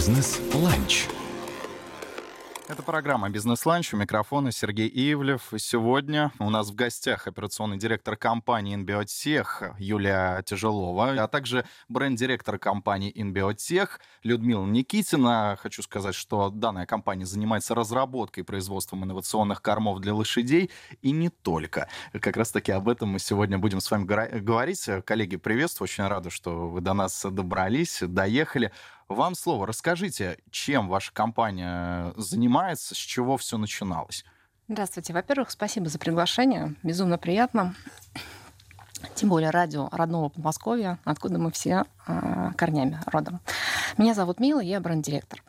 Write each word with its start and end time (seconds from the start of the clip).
Бизнес-ланч. 0.00 1.08
Это 2.68 2.82
программа 2.82 3.28
«Бизнес-ланч». 3.28 3.92
У 3.92 3.98
микрофона 3.98 4.50
Сергей 4.50 4.88
Ивлев. 4.88 5.52
Сегодня 5.58 6.32
у 6.38 6.48
нас 6.48 6.70
в 6.70 6.74
гостях 6.74 7.26
операционный 7.26 7.76
директор 7.76 8.16
компании 8.16 8.76
«Инбиотех» 8.76 9.62
Юлия 9.78 10.42
Тяжелова, 10.44 11.22
а 11.22 11.28
также 11.28 11.66
бренд-директор 11.90 12.56
компании 12.58 13.12
«Инбиотех» 13.14 14.00
Людмила 14.22 14.64
Никитина. 14.64 15.58
Хочу 15.60 15.82
сказать, 15.82 16.14
что 16.14 16.48
данная 16.48 16.86
компания 16.86 17.26
занимается 17.26 17.74
разработкой 17.74 18.42
и 18.44 18.46
производством 18.46 19.04
инновационных 19.04 19.60
кормов 19.60 20.00
для 20.00 20.14
лошадей 20.14 20.70
и 21.02 21.10
не 21.10 21.28
только. 21.28 21.90
Как 22.18 22.38
раз-таки 22.38 22.72
об 22.72 22.88
этом 22.88 23.10
мы 23.10 23.18
сегодня 23.18 23.58
будем 23.58 23.82
с 23.82 23.90
вами 23.90 24.04
говорить. 24.04 24.88
Коллеги, 25.04 25.36
приветствую. 25.36 25.84
Очень 25.84 26.06
рад, 26.06 26.30
что 26.30 26.70
вы 26.70 26.80
до 26.80 26.94
нас 26.94 27.22
добрались, 27.22 27.98
доехали. 28.00 28.72
Вам 29.10 29.34
слово. 29.34 29.66
Расскажите, 29.66 30.38
чем 30.52 30.88
ваша 30.88 31.12
компания 31.12 32.14
занимается, 32.16 32.94
с 32.94 32.98
чего 32.98 33.36
все 33.36 33.58
начиналось? 33.58 34.24
Здравствуйте. 34.68 35.12
Во-первых, 35.12 35.50
спасибо 35.50 35.88
за 35.88 35.98
приглашение. 35.98 36.76
Безумно 36.84 37.18
приятно. 37.18 37.74
Тем 39.16 39.30
более 39.30 39.50
радио 39.50 39.88
родного 39.90 40.28
Подмосковья, 40.28 41.00
откуда 41.04 41.40
мы 41.40 41.50
все 41.50 41.86
э, 42.06 42.50
корнями 42.56 43.00
родом. 43.06 43.40
Меня 43.98 44.14
зовут 44.14 44.38
Мила, 44.38 44.60
я 44.60 44.78
бренд-директор. 44.78 45.42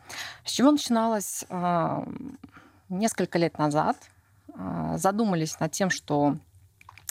С 0.44 0.50
чего 0.50 0.72
начиналось 0.72 1.44
э, 1.48 2.04
несколько 2.88 3.38
лет 3.38 3.58
назад? 3.58 3.96
Э, 4.56 4.94
задумались 4.96 5.60
над 5.60 5.70
тем, 5.70 5.90
что 5.90 6.36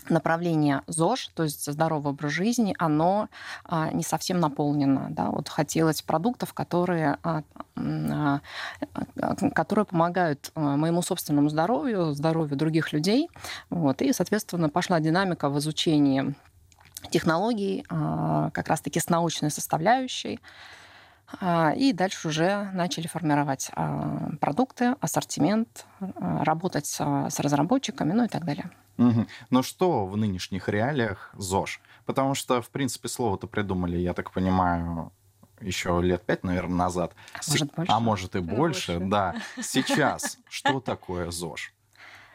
направление 0.10 0.82
ЗОЖ, 0.88 1.30
то 1.34 1.44
есть 1.44 1.72
здоровый 1.72 2.14
образ 2.14 2.32
жизни, 2.32 2.76
оно 2.80 3.30
а, 3.66 3.92
не 3.92 4.04
совсем 4.04 4.40
наполнено. 4.40 5.08
Да? 5.10 5.30
Вот 5.30 5.50
хотелось 5.50 6.02
продуктов, 6.02 6.54
которые, 6.54 7.18
а, 7.24 7.44
а, 7.76 8.40
которые 9.54 9.86
помогают 9.86 10.52
моему 10.56 11.02
собственному 11.02 11.50
здоровью, 11.50 12.14
здоровью 12.14 12.58
других 12.58 12.94
людей. 12.94 13.30
Вот. 13.70 14.02
И, 14.02 14.14
соответственно, 14.14 14.70
пошла 14.70 15.00
динамика 15.00 15.50
в 15.50 15.58
изучении 15.60 16.36
технологий, 17.10 17.84
как 17.90 18.68
раз-таки 18.68 19.00
с 19.00 19.10
научной 19.10 19.50
составляющей. 19.50 20.40
И 21.78 21.94
дальше 21.94 22.28
уже 22.28 22.70
начали 22.74 23.08
формировать 23.08 23.72
продукты, 24.40 24.96
ассортимент, 25.00 25.86
работать 26.00 26.86
с 26.86 27.40
разработчиками, 27.40 28.14
ну 28.14 28.26
и 28.26 28.28
так 28.28 28.46
далее. 28.46 28.70
Угу. 28.98 29.28
Но 29.50 29.64
что 29.64 30.06
в 30.06 30.18
нынешних 30.18 30.70
реалиях 30.70 31.32
ЗОЖ? 31.38 31.82
Потому 32.06 32.36
что, 32.36 32.62
в 32.62 32.70
принципе, 32.70 33.08
слово-то 33.08 33.48
придумали, 33.48 33.98
я 33.98 34.14
так 34.14 34.32
понимаю, 34.32 35.12
еще 35.60 36.00
лет 36.02 36.24
пять, 36.24 36.44
наверное, 36.44 36.78
назад. 36.78 37.14
А 37.34 37.40
может, 37.48 37.74
больше? 37.76 37.92
А 37.92 38.00
может 38.00 38.36
и 38.36 38.40
больше, 38.40 38.94
больше. 38.94 39.10
да. 39.10 39.36
Сейчас 39.62 40.38
что 40.50 40.80
такое 40.80 41.32
ЗОЖ? 41.32 41.74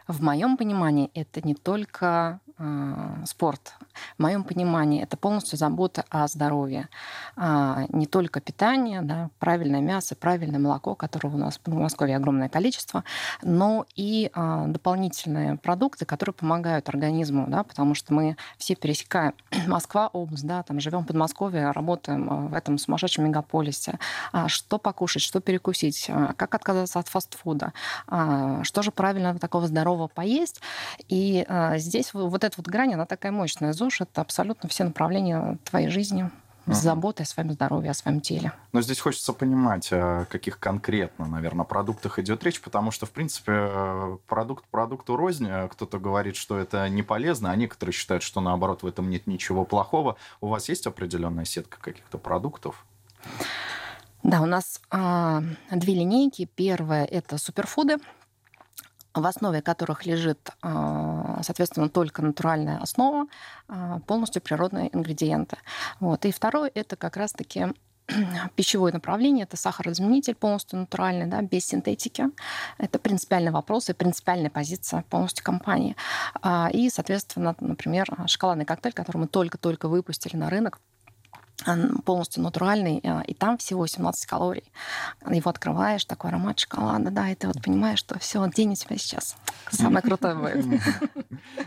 В 0.08 0.22
моем 0.22 0.56
понимании 0.56 1.10
это 1.14 1.40
не 1.46 1.54
только 1.54 2.40
э, 2.58 3.24
спорт. 3.26 3.74
В 4.18 4.22
моем 4.22 4.44
понимании 4.44 5.02
это 5.02 5.16
полностью 5.16 5.58
забота 5.58 6.04
о 6.10 6.26
здоровье. 6.28 6.88
А, 7.36 7.86
не 7.88 8.06
только 8.06 8.40
питание, 8.40 9.02
да, 9.02 9.30
правильное 9.38 9.80
мясо, 9.80 10.14
правильное 10.14 10.60
молоко, 10.60 10.94
которого 10.94 11.36
у 11.36 11.38
нас 11.38 11.60
в 11.64 11.74
Москве 11.74 12.16
огромное 12.16 12.48
количество, 12.48 13.04
но 13.42 13.86
и 13.94 14.30
а, 14.32 14.66
дополнительные 14.66 15.56
продукты, 15.56 16.04
которые 16.04 16.34
помогают 16.34 16.88
организму, 16.88 17.46
да, 17.48 17.64
потому 17.64 17.94
что 17.94 18.14
мы 18.14 18.36
все 18.58 18.74
пересекаем 18.74 19.34
Москва, 19.66 20.08
область, 20.08 20.46
да, 20.46 20.62
там 20.62 20.80
живем 20.80 21.00
в 21.00 21.06
Подмосковье, 21.06 21.70
работаем 21.70 22.28
а, 22.30 22.36
в 22.48 22.54
этом 22.54 22.78
сумасшедшем 22.78 23.24
мегаполисе. 23.24 23.98
А, 24.32 24.48
что 24.48 24.78
покушать, 24.78 25.22
что 25.22 25.40
перекусить, 25.40 26.06
а, 26.08 26.32
как 26.34 26.54
отказаться 26.54 26.98
от 26.98 27.08
фастфуда, 27.08 27.72
а, 28.06 28.62
что 28.62 28.82
же 28.82 28.90
правильно 28.90 29.38
такого 29.38 29.66
здорового 29.66 29.95
здорово 29.96 30.08
поесть. 30.08 30.60
И 31.08 31.44
а, 31.48 31.78
здесь 31.78 32.12
вот 32.12 32.44
эта 32.44 32.54
вот 32.56 32.68
грань, 32.68 32.94
она 32.94 33.06
такая 33.06 33.32
мощная. 33.32 33.72
ЗОЖ— 33.72 34.00
это 34.02 34.20
абсолютно 34.20 34.68
все 34.68 34.84
направления 34.84 35.58
твоей 35.64 35.88
жизни 35.88 36.30
с 36.66 36.78
заботой 36.78 37.24
о 37.24 37.28
своем 37.28 37.52
здоровье, 37.52 37.92
о 37.92 37.94
своем 37.94 38.20
теле. 38.20 38.52
Но 38.72 38.82
здесь 38.82 38.98
хочется 38.98 39.32
понимать, 39.32 39.88
о 39.92 40.24
каких 40.24 40.58
конкретно, 40.58 41.26
наверное, 41.26 41.64
продуктах 41.64 42.18
идет 42.18 42.42
речь, 42.42 42.60
потому 42.60 42.90
что, 42.90 43.06
в 43.06 43.12
принципе, 43.12 44.18
продукт 44.26 44.64
продукту 44.72 45.16
рознь. 45.16 45.48
Кто-то 45.70 46.00
говорит, 46.00 46.34
что 46.34 46.58
это 46.58 46.88
не 46.88 47.04
полезно, 47.04 47.52
а 47.52 47.56
некоторые 47.56 47.92
считают, 47.92 48.24
что, 48.24 48.40
наоборот, 48.40 48.82
в 48.82 48.86
этом 48.86 49.08
нет 49.08 49.28
ничего 49.28 49.64
плохого. 49.64 50.16
У 50.40 50.48
вас 50.48 50.68
есть 50.68 50.88
определенная 50.88 51.44
сетка 51.44 51.78
каких-то 51.80 52.18
продуктов? 52.18 52.84
Да, 54.24 54.40
у 54.40 54.46
нас 54.46 54.80
а, 54.90 55.44
две 55.70 55.94
линейки. 55.94 56.50
Первая– 56.56 57.04
это 57.10 57.38
суперфуды 57.38 57.98
в 59.16 59.26
основе 59.26 59.62
которых 59.62 60.06
лежит, 60.06 60.50
а, 60.62 61.40
соответственно, 61.42 61.88
только 61.88 62.22
натуральная 62.22 62.78
основа, 62.78 63.26
а, 63.68 64.00
полностью 64.00 64.42
природные 64.42 64.94
ингредиенты. 64.94 65.56
Вот. 66.00 66.24
И 66.24 66.32
второе– 66.32 66.70
это 66.74 66.96
как 66.96 67.16
раз-таки 67.16 67.74
пищевое 68.56 68.92
направление, 68.92 69.44
это 69.44 69.56
сахарозаменитель 69.56 70.34
полностью 70.34 70.78
натуральный, 70.78 71.26
да, 71.26 71.42
без 71.42 71.66
синтетики. 71.66 72.26
Это 72.78 72.98
принципиальный 72.98 73.50
вопрос 73.50 73.88
и 73.88 73.94
принципиальная 73.94 74.50
позиция 74.50 75.02
полностью 75.10 75.44
компании. 75.44 75.96
А, 76.42 76.70
и, 76.72 76.88
соответственно, 76.90 77.56
например, 77.60 78.06
шоколадный 78.26 78.64
коктейль, 78.64 78.92
который 78.92 79.18
мы 79.18 79.26
только-только 79.26 79.88
выпустили 79.88 80.36
на 80.36 80.50
рынок, 80.50 80.78
полностью 82.04 82.42
натуральный, 82.42 83.00
а, 83.04 83.22
и 83.26 83.34
там 83.34 83.58
всего 83.58 83.86
17 83.86 84.26
калорий. 84.26 84.64
Его 85.28 85.48
открываешь, 85.48 86.04
такой 86.04 86.30
аромат 86.30 86.58
шоколада, 86.58 87.10
да, 87.10 87.30
и 87.30 87.34
ты 87.34 87.46
вот 87.46 87.62
понимаешь, 87.62 87.98
что 87.98 88.18
все, 88.18 88.46
день 88.54 88.72
у 88.72 88.74
тебя 88.74 88.96
сейчас 88.98 89.36
самое 89.70 90.02
крутое 90.02 90.34
будет. 90.34 90.82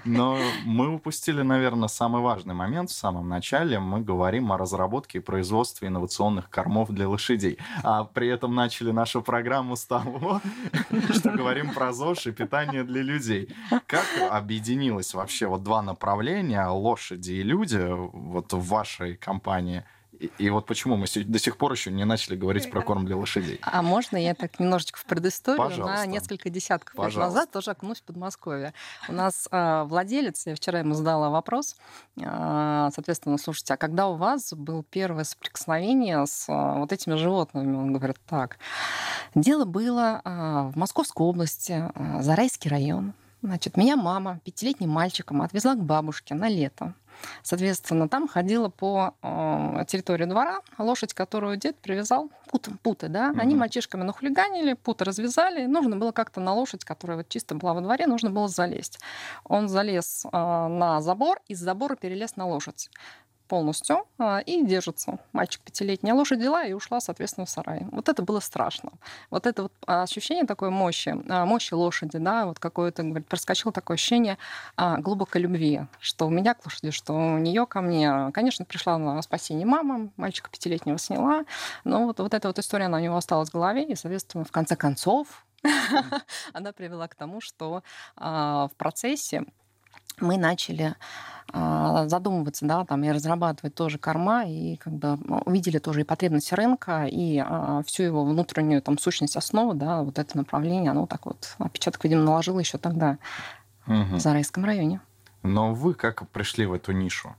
Но 0.06 0.38
мы 0.64 0.94
упустили, 0.94 1.42
наверное, 1.42 1.88
самый 1.88 2.22
важный 2.22 2.54
момент 2.54 2.90
в 2.90 2.94
самом 2.94 3.28
начале. 3.28 3.80
Мы 3.80 4.02
говорим 4.02 4.52
о 4.52 4.58
разработке 4.58 5.18
и 5.18 5.22
производстве 5.22 5.88
инновационных 5.88 6.50
кормов 6.50 6.90
для 6.92 7.08
лошадей. 7.10 7.58
А 7.84 8.04
при 8.04 8.28
этом 8.28 8.56
начали 8.56 8.92
нашу 8.92 9.22
программу 9.22 9.76
с 9.76 9.86
того, 9.86 10.42
что 11.12 11.32
говорим 11.32 11.74
про 11.74 11.94
ЗОЖ 11.94 12.28
и 12.28 12.32
питание 12.32 12.84
для 12.84 13.02
людей. 13.02 13.56
Как 13.88 14.06
объединилось 14.30 15.14
вообще 15.14 15.48
вот 15.48 15.64
два 15.64 15.82
направления, 15.82 16.66
лошади 16.68 17.32
и 17.34 17.44
люди, 17.44 17.86
вот 17.90 18.54
в 18.54 18.68
вашей 18.68 19.16
компании? 19.16 19.79
И, 20.20 20.32
и 20.38 20.50
вот 20.50 20.66
почему 20.66 20.98
мы 20.98 21.06
до 21.16 21.40
сих 21.40 21.58
пор 21.58 21.72
еще 21.72 21.92
не 21.92 22.06
начали 22.06 22.36
говорить 22.36 22.70
про 22.70 22.82
корм 22.82 23.06
для 23.06 23.16
лошадей. 23.16 23.60
А 23.62 23.82
можно 23.82 24.18
я 24.18 24.36
так 24.36 24.60
немножечко 24.60 25.00
в 25.00 25.06
предысторию 25.06 25.64
Пожалуйста. 25.64 25.98
на 25.98 26.06
несколько 26.06 26.50
десятков 26.50 26.96
Пожалуйста. 26.96 27.20
лет 27.20 27.28
назад 27.28 27.52
тоже 27.52 27.72
окунусь 27.72 28.00
в 28.00 28.04
Подмосковье. 28.04 28.74
У 29.08 29.14
нас 29.14 29.48
э, 29.50 29.84
владелец, 29.84 30.46
я 30.46 30.56
вчера 30.56 30.80
ему 30.80 30.94
задала 30.94 31.30
вопрос, 31.30 31.78
э, 32.18 32.90
соответственно, 32.94 33.38
слушайте, 33.38 33.74
а 33.74 33.78
когда 33.78 34.08
у 34.08 34.16
вас 34.16 34.54
был 34.54 34.84
первое 34.84 35.24
соприкосновение 35.24 36.26
с 36.26 36.50
э, 36.50 36.80
вот 36.80 36.92
этими 36.92 37.16
животными? 37.16 37.76
Он 37.76 37.94
говорит, 37.94 38.18
так, 38.28 38.58
дело 39.36 39.64
было 39.64 40.22
э, 40.24 40.30
в 40.74 40.78
Московской 40.78 41.26
области, 41.26 41.90
э, 41.96 42.22
Зарайский 42.22 42.70
район. 42.70 43.14
Значит, 43.42 43.78
меня 43.78 43.96
мама 43.96 44.42
пятилетним 44.44 44.90
мальчиком 44.90 45.42
отвезла 45.42 45.76
к 45.76 45.82
бабушке 45.82 46.36
на 46.36 46.50
лето. 46.50 46.94
Соответственно, 47.44 48.08
там 48.10 48.28
ходила 48.28 48.70
по 48.70 49.14
э, 49.22 49.86
территории 49.88 50.26
двора 50.26 50.60
лошадь, 50.78 51.14
которую 51.14 51.58
дед 51.58 51.78
привязал, 51.78 52.30
путы, 52.50 52.72
путы 52.82 53.08
да, 53.08 53.32
угу. 53.32 53.40
они 53.40 53.56
мальчишками 53.56 54.04
нахулиганили, 54.04 54.74
путы 54.74 55.06
развязали, 55.06 55.66
нужно 55.66 55.98
было 55.98 56.12
как-то 56.12 56.40
на 56.40 56.54
лошадь, 56.54 56.84
которая 56.84 57.18
вот 57.18 57.30
чисто 57.30 57.56
была 57.56 57.74
во 57.74 57.82
дворе, 57.82 58.08
нужно 58.08 58.30
было 58.30 58.48
залезть. 58.48 59.00
Он 59.44 59.70
залез 59.70 60.26
э, 60.26 60.30
на 60.32 61.02
забор, 61.02 61.40
из 61.48 61.60
забора 61.60 61.96
перелез 61.96 62.36
на 62.36 62.48
лошадь 62.48 62.90
полностью 63.50 64.06
а, 64.20 64.40
и 64.40 64.64
держится. 64.64 65.20
Мальчик 65.34 65.62
пятилетний. 65.62 66.12
А 66.12 66.16
лошадь 66.16 66.40
дела 66.40 66.64
и 66.64 66.72
ушла, 66.72 67.02
соответственно, 67.02 67.46
в 67.46 67.50
сарай. 67.50 67.86
Вот 67.92 68.08
это 68.08 68.22
было 68.22 68.40
страшно. 68.40 68.92
Вот 69.32 69.48
это 69.48 69.64
вот 69.64 69.74
ощущение 69.88 70.46
такой 70.46 70.70
мощи, 70.70 71.20
а, 71.28 71.46
мощи 71.46 71.74
лошади, 71.74 72.20
да, 72.20 72.46
вот 72.46 72.60
какое-то, 72.60 73.04
говорит, 73.04 73.28
проскочило 73.28 73.74
такое 73.74 73.96
ощущение 73.96 74.38
глубокой 74.78 75.42
любви, 75.42 75.82
что 76.00 76.28
у 76.28 76.30
меня 76.30 76.54
к 76.54 76.66
лошади, 76.66 76.92
что 76.92 77.14
у 77.14 77.38
нее 77.38 77.66
ко 77.66 77.82
мне. 77.82 78.32
Конечно, 78.34 78.64
пришла 78.64 78.98
на 78.98 79.22
спасение 79.22 79.66
мама, 79.66 80.12
мальчика 80.16 80.50
пятилетнего 80.50 80.98
сняла, 81.00 81.44
но 81.84 82.06
вот, 82.06 82.20
вот 82.20 82.34
эта 82.34 82.48
вот 82.48 82.60
история, 82.60 82.86
она 82.86 83.00
у 83.00 83.02
него 83.02 83.18
осталась 83.18 83.50
в 83.50 83.54
голове, 83.54 83.84
и, 83.84 83.96
соответственно, 83.96 84.46
в 84.46 84.52
конце 84.52 84.76
концов, 84.76 85.46
она 86.54 86.72
привела 86.72 87.08
к 87.08 87.16
тому, 87.16 87.42
что 87.42 87.82
в 88.16 88.72
процессе 88.78 89.46
мы 90.22 90.38
начали 90.38 90.96
а, 91.52 92.08
задумываться, 92.08 92.66
да, 92.66 92.86
там, 92.86 93.04
и 93.04 93.10
разрабатывать 93.10 93.74
тоже 93.74 93.98
корма, 93.98 94.46
и 94.46 94.76
как 94.78 94.94
бы 94.94 95.18
увидели 95.46 95.80
тоже 95.80 96.02
и 96.02 96.04
потребности 96.04 96.54
рынка, 96.54 97.06
и 97.06 97.42
а, 97.44 97.82
всю 97.86 98.04
его 98.04 98.24
внутреннюю 98.24 98.82
там 98.82 98.98
сущность 98.98 99.36
основы, 99.36 99.74
да, 99.74 100.04
вот 100.04 100.20
это 100.20 100.38
направление, 100.38 100.92
оно 100.92 101.08
так 101.08 101.26
вот 101.26 101.56
отпечаток, 101.58 102.04
видимо, 102.04 102.24
наложило 102.24 102.60
еще 102.60 102.78
тогда 102.78 103.18
угу. 103.88 104.16
в 104.16 104.20
Зарайском 104.20 104.66
районе. 104.66 105.02
Но 105.42 105.74
вы 105.74 105.94
как 105.94 106.28
пришли 106.30 106.66
в 106.66 106.74
эту 106.74 106.92
нишу? 106.92 107.36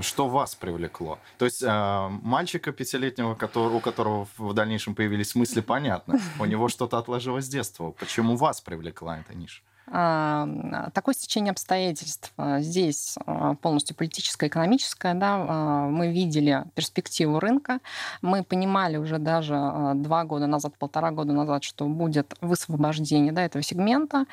Что 0.00 0.28
вас 0.28 0.56
привлекло? 0.56 1.20
То 1.38 1.44
есть 1.44 1.62
э, 1.62 2.08
мальчика 2.22 2.72
пятилетнего, 2.72 3.34
который, 3.36 3.72
у 3.72 3.78
которого 3.78 4.26
в 4.36 4.52
дальнейшем 4.52 4.96
появились 4.96 5.36
мысли, 5.36 5.60
понятно. 5.60 6.18
У 6.40 6.44
него 6.44 6.68
что-то 6.68 6.98
отложилось 6.98 7.44
с 7.44 7.48
детства. 7.48 7.92
Почему 7.92 8.36
вас 8.36 8.60
привлекла 8.60 9.20
эта 9.20 9.36
ниша? 9.36 9.62
Такое 9.86 11.14
стечение 11.14 11.52
обстоятельств 11.52 12.32
а, 12.36 12.60
здесь 12.60 13.16
а, 13.24 13.54
полностью 13.54 13.96
политическое, 13.96 14.48
экономическое. 14.48 15.14
Да, 15.14 15.36
а, 15.38 15.88
мы 15.88 16.12
видели 16.12 16.64
перспективу 16.74 17.38
рынка, 17.38 17.78
мы 18.22 18.42
понимали 18.42 18.96
уже 18.96 19.18
даже 19.18 19.54
два 19.94 20.24
года 20.24 20.46
назад, 20.46 20.76
полтора 20.78 21.10
года 21.10 21.32
назад, 21.32 21.64
что 21.64 21.86
будет 21.86 22.34
высвобождение 22.40 23.32
да, 23.32 23.44
этого 23.44 23.62
сегмента, 23.62 24.26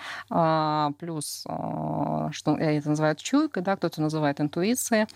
плюс, 1.00 1.44
что 1.44 2.58
я 2.58 2.78
это 2.78 2.90
называю 2.90 3.16
чуйкой, 3.16 3.64
да, 3.64 3.76
кто-то 3.76 4.02
называет 4.02 4.42
интуицией, 4.42 5.04
а, 5.04 5.08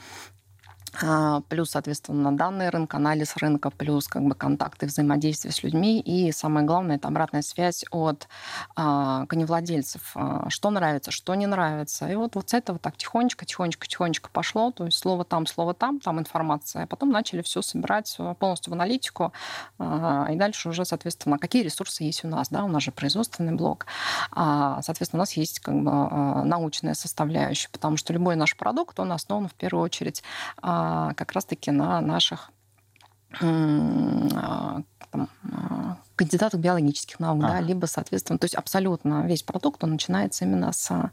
плюс, 1.50 1.72
соответственно, 1.72 2.32
данные 2.36 2.70
рынка, 2.70 2.98
анализ 2.98 3.36
рынка, 3.38 3.70
плюс 3.70 4.08
как 4.08 4.24
бы 4.24 4.36
контакты, 4.36 4.86
взаимодействие 4.86 5.52
с 5.52 5.64
людьми. 5.64 6.00
И 6.00 6.32
самое 6.32 6.66
главное, 6.66 6.98
это 6.98 7.08
обратная 7.08 7.42
связь 7.42 7.86
от 7.92 8.28
а, 8.76 9.26
коневладельцев. 9.28 10.12
А, 10.16 10.50
что 10.50 10.70
нравится, 10.70 11.12
что 11.12 11.36
не 11.36 11.46
нравится. 11.46 12.08
И 12.10 12.16
вот, 12.16 12.36
вот 12.36 12.50
с 12.50 12.54
этого 12.54 12.80
так 12.80 12.98
тихонечко, 12.98 13.46
тихонечко, 13.46 13.88
тихонечко 13.88 14.30
пошло. 14.32 14.72
То 14.72 14.86
есть 14.86 14.98
слово 14.98 15.24
там, 15.24 15.46
слово 15.46 15.74
там, 15.74 16.00
там 16.00 16.20
информация. 16.20 16.84
А 16.84 16.88
потом 16.88 17.10
начали 17.10 17.42
все 17.42 17.62
собирать 17.62 18.16
э, 18.20 18.36
полностью 18.40 18.72
в 18.72 18.74
аналитику. 18.74 19.34
А, 19.80 20.28
и 20.32 20.36
дальше 20.36 20.70
уже, 20.70 20.86
соответственно, 20.86 21.38
какие 21.38 21.64
ресурсы 21.64 22.04
есть 22.04 22.24
у 22.26 22.28
нас. 22.28 22.50
Да? 22.50 22.64
У 22.64 22.68
нас 22.68 22.84
же 22.84 22.92
производственный 22.92 23.54
блок. 23.54 23.86
А, 24.32 24.82
соответственно, 24.82 25.22
у 25.22 25.24
нас 25.24 25.34
есть 25.34 25.60
как 25.60 25.76
бы 25.76 25.92
а, 25.92 26.44
научная 26.44 26.94
составляющая, 26.94 27.70
потому 27.72 27.98
что 27.98 28.14
любой 28.14 28.36
наш 28.36 28.56
продукт, 28.56 29.00
он 29.00 29.12
основан 29.12 29.48
в 29.48 29.54
первую 29.54 29.84
очередь 29.84 30.24
а, 30.62 30.87
как 31.16 31.32
раз-таки 31.34 31.72
на 31.72 32.02
наших 32.02 32.52
а, 33.42 34.82
там, 35.12 35.30
а, 35.52 35.98
кандидатах 36.18 36.60
биологических 36.60 37.20
наук, 37.20 37.44
а. 37.44 37.48
да, 37.48 37.60
либо, 37.62 37.86
соответственно, 37.86 38.40
то 38.40 38.46
есть 38.46 38.56
абсолютно 38.56 39.26
весь 39.26 39.44
продукт, 39.44 39.84
он 39.84 39.92
начинается 39.92 40.46
именно 40.46 40.72
с 40.72 40.92
а, 40.92 41.10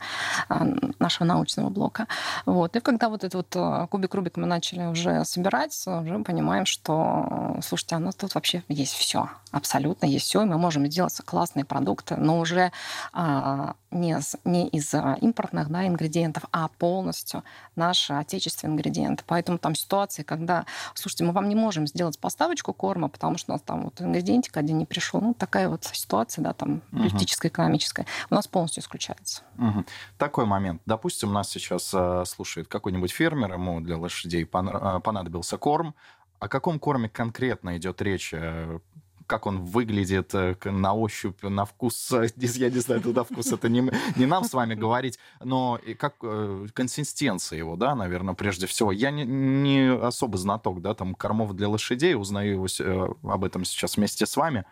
нашего 0.99 1.27
научного 1.27 1.71
блока. 1.71 2.07
Вот. 2.47 2.77
И 2.77 2.81
когда 2.81 3.09
вот 3.09 3.25
этот 3.25 3.55
вот 3.55 3.89
кубик-рубик 3.91 4.37
мы 4.37 4.47
начали 4.47 4.85
уже 4.87 5.25
собирать, 5.25 5.75
уже 5.87 6.19
понимаем, 6.25 6.67
что, 6.67 7.57
слушайте, 7.63 7.97
у 7.97 8.01
нас 8.01 8.15
тут 8.15 8.35
вообще 8.35 8.63
есть 8.69 8.95
все, 8.95 9.29
абсолютно 9.51 10.07
есть 10.07 10.27
все, 10.27 10.43
и 10.43 10.47
мы 10.47 10.59
можем 10.59 10.87
сделать 10.87 11.17
классные 11.25 11.65
продукты, 11.65 12.17
но 12.17 12.41
уже 12.41 12.73
а, 13.13 13.75
не, 13.91 14.19
не 14.45 14.69
из 14.69 14.93
импортных 15.21 15.71
да, 15.71 15.87
ингредиентов, 15.87 16.45
а 16.53 16.69
полностью 16.69 17.45
наши 17.77 18.13
отечественные 18.13 18.75
ингредиенты. 18.75 19.25
Поэтому 19.27 19.59
там 19.59 19.75
ситуации, 19.75 20.23
когда, 20.23 20.67
слушайте, 20.95 21.25
мы 21.25 21.33
вам 21.33 21.49
не 21.49 21.55
можем 21.55 21.87
сделать 21.87 22.19
поставочку 22.19 22.73
корма, 22.73 23.09
потому 23.09 23.39
что 23.39 23.53
у 23.53 23.55
нас 23.55 23.63
там 23.63 23.85
вот 23.85 24.01
ингредиентик 24.01 24.57
один 24.57 24.79
не 24.79 24.87
пришел. 24.95 25.21
Ну, 25.21 25.35
такая 25.35 25.69
вот 25.69 25.85
ситуация, 25.85 26.43
да, 26.43 26.53
там, 26.53 26.83
политическая, 26.93 27.49
экономическая, 27.49 28.07
у 28.31 28.35
нас 28.35 28.47
полностью 28.47 28.83
исключается. 28.83 29.43
Угу. 29.59 29.85
Такой 30.19 30.47
момент. 30.47 30.83
Допустим, 30.87 31.33
нас 31.33 31.51
сейчас 31.51 31.91
э, 31.93 32.25
слушает 32.27 32.69
какой-нибудь 32.69 33.11
фермер, 33.11 33.53
ему 33.53 33.81
для 33.81 33.97
лошадей 33.97 34.45
э, 34.45 35.01
понадобился 35.01 35.59
корм. 35.59 35.95
О 36.39 36.49
каком 36.49 36.79
корме 36.79 37.09
конкретно 37.09 37.77
идет 37.77 38.01
речь? 38.03 38.33
Э, 38.33 38.79
как 39.27 39.47
он 39.47 39.65
выглядит 39.65 40.35
э, 40.35 40.55
на 40.65 40.95
ощупь, 40.95 41.43
на 41.43 41.65
вкус. 41.65 42.13
Я 42.37 42.71
не 42.71 42.79
знаю, 42.79 43.01
туда 43.01 43.25
вкус 43.25 43.53
это 43.53 43.69
не, 43.69 43.91
не 44.17 44.27
нам 44.27 44.45
с 44.45 44.53
вами 44.53 44.75
говорить, 44.75 45.19
но 45.43 45.81
как 45.99 46.15
консистенция 46.73 47.59
его, 47.59 47.77
да, 47.77 47.97
наверное, 47.97 48.35
прежде 48.35 48.67
всего. 48.67 48.93
Я 48.93 49.11
не, 49.11 49.25
не 49.25 49.93
особо 49.93 50.39
знаток, 50.39 50.81
да, 50.83 50.95
там 50.95 51.15
кормов 51.15 51.55
для 51.55 51.69
лошадей, 51.69 52.15
узнаю 52.15 52.65
его, 52.65 53.17
об 53.25 53.45
этом 53.45 53.65
сейчас 53.65 53.97
вместе 53.97 54.27
с 54.27 54.37
вами. 54.37 54.65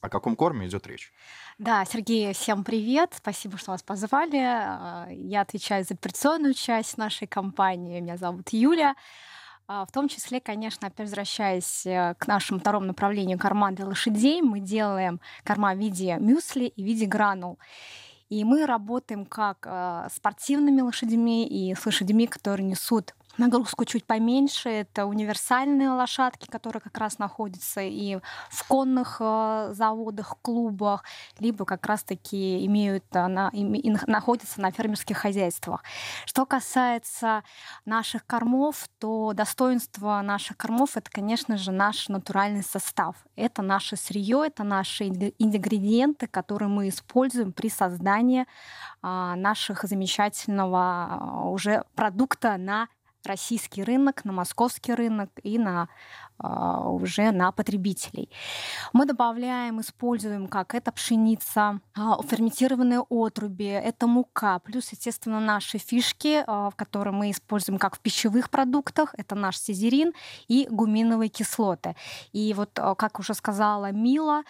О 0.00 0.08
каком 0.08 0.36
корме 0.36 0.68
идет 0.68 0.86
речь? 0.86 1.12
Да, 1.58 1.84
Сергей, 1.84 2.32
всем 2.32 2.62
привет. 2.62 3.14
Спасибо, 3.16 3.58
что 3.58 3.72
вас 3.72 3.82
позвали. 3.82 4.36
Я 5.12 5.40
отвечаю 5.40 5.84
за 5.84 5.94
операционную 5.94 6.54
часть 6.54 6.96
нашей 6.98 7.26
компании. 7.26 8.00
Меня 8.00 8.16
зовут 8.16 8.50
Юля. 8.50 8.94
А, 9.66 9.84
в 9.84 9.90
том 9.90 10.08
числе, 10.08 10.40
конечно, 10.40 10.86
опять 10.86 11.08
возвращаясь 11.08 11.84
э, 11.84 12.14
к 12.18 12.26
нашему 12.26 12.58
второму 12.58 12.86
направлению 12.86 13.38
корма 13.38 13.70
для 13.72 13.86
лошадей, 13.86 14.40
мы 14.40 14.60
делаем 14.60 15.20
корма 15.44 15.74
в 15.74 15.78
виде 15.78 16.16
мюсли 16.18 16.64
и 16.64 16.82
в 16.82 16.86
виде 16.86 17.04
гранул. 17.04 17.58
И 18.30 18.44
мы 18.44 18.64
работаем 18.64 19.26
как 19.26 19.66
э, 19.66 20.08
спортивными 20.10 20.80
лошадьми 20.80 21.46
и 21.46 21.74
с 21.74 21.84
лошадьми, 21.84 22.26
которые 22.26 22.66
несут 22.66 23.14
нагрузку 23.38 23.84
чуть 23.84 24.04
поменьше. 24.04 24.68
Это 24.68 25.06
универсальные 25.06 25.90
лошадки, 25.90 26.46
которые 26.46 26.80
как 26.80 26.98
раз 26.98 27.18
находятся 27.18 27.80
и 27.80 28.18
в 28.50 28.68
конных 28.68 29.18
э, 29.20 29.70
заводах, 29.72 30.36
клубах, 30.42 31.04
либо 31.38 31.64
как 31.64 31.86
раз-таки 31.86 32.64
имеют, 32.66 33.04
э, 33.12 33.26
на, 33.26 33.50
и, 33.52 33.90
находятся 34.06 34.60
на 34.60 34.70
фермерских 34.70 35.16
хозяйствах. 35.16 35.82
Что 36.26 36.46
касается 36.46 37.42
наших 37.84 38.26
кормов, 38.26 38.88
то 38.98 39.32
достоинство 39.34 40.20
наших 40.22 40.56
кормов 40.56 40.96
это, 40.96 41.10
конечно 41.10 41.56
же, 41.56 41.72
наш 41.72 42.08
натуральный 42.08 42.62
состав. 42.62 43.16
Это 43.36 43.62
наше 43.62 43.96
сырье, 43.96 44.44
это 44.46 44.64
наши 44.64 45.06
ингредиенты, 45.06 46.26
которые 46.26 46.68
мы 46.68 46.88
используем 46.88 47.52
при 47.52 47.68
создании 47.68 48.46
а, 49.00 49.36
наших 49.36 49.84
замечательного 49.84 50.80
а, 50.80 51.48
уже 51.48 51.84
продукта 51.94 52.56
на 52.56 52.88
российский 53.28 53.84
рынок, 53.84 54.24
на 54.24 54.32
московский 54.32 54.94
рынок 54.94 55.30
и 55.42 55.58
на 55.58 55.88
уже 56.38 57.30
на 57.32 57.52
потребителей. 57.52 58.30
Мы 58.92 59.06
добавляем, 59.06 59.80
используем 59.80 60.46
как 60.46 60.74
это 60.74 60.92
пшеница, 60.92 61.80
а, 61.96 62.22
ферментированные 62.22 63.00
отруби, 63.08 63.66
это 63.66 64.06
мука, 64.06 64.58
плюс, 64.60 64.90
естественно, 64.92 65.40
наши 65.40 65.78
фишки, 65.78 66.44
а, 66.46 66.70
которые 66.72 67.12
мы 67.12 67.30
используем 67.30 67.78
как 67.78 67.96
в 67.96 68.00
пищевых 68.00 68.50
продуктах, 68.50 69.14
это 69.18 69.34
наш 69.34 69.58
сизерин 69.58 70.12
и 70.46 70.68
гуминовые 70.70 71.28
кислоты. 71.28 71.96
И 72.32 72.54
вот, 72.54 72.70
как 72.74 73.18
уже 73.18 73.34
сказала 73.34 73.92
Мила, 73.92 74.42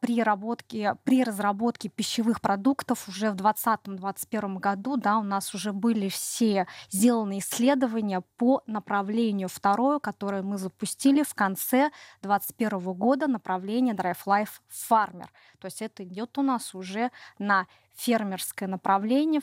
при, 0.00 0.22
работке, 0.22 0.96
при 1.04 1.24
разработке 1.24 1.88
пищевых 1.88 2.40
продуктов 2.40 3.08
уже 3.08 3.30
в 3.30 3.36
2020-2021 3.36 4.58
году 4.58 4.96
да, 4.96 5.18
у 5.18 5.22
нас 5.22 5.54
уже 5.54 5.72
были 5.72 6.08
все 6.08 6.66
сделаны 6.90 7.38
исследования 7.38 8.22
по 8.36 8.62
направлению 8.66 9.48
второе, 9.48 9.98
которое 9.98 10.42
мы 10.42 10.58
запустили 10.58 11.11
запустили 11.12 11.22
в 11.22 11.34
конце 11.34 11.90
2021 12.22 12.92
года 12.94 13.26
направление 13.26 13.94
Drive 13.94 14.24
Life 14.26 14.60
Farmer. 14.70 15.26
То 15.58 15.66
есть 15.66 15.82
это 15.82 16.04
идет 16.04 16.38
у 16.38 16.42
нас 16.42 16.74
уже 16.74 17.10
на 17.38 17.66
фермерское 17.94 18.68
направление, 18.68 19.42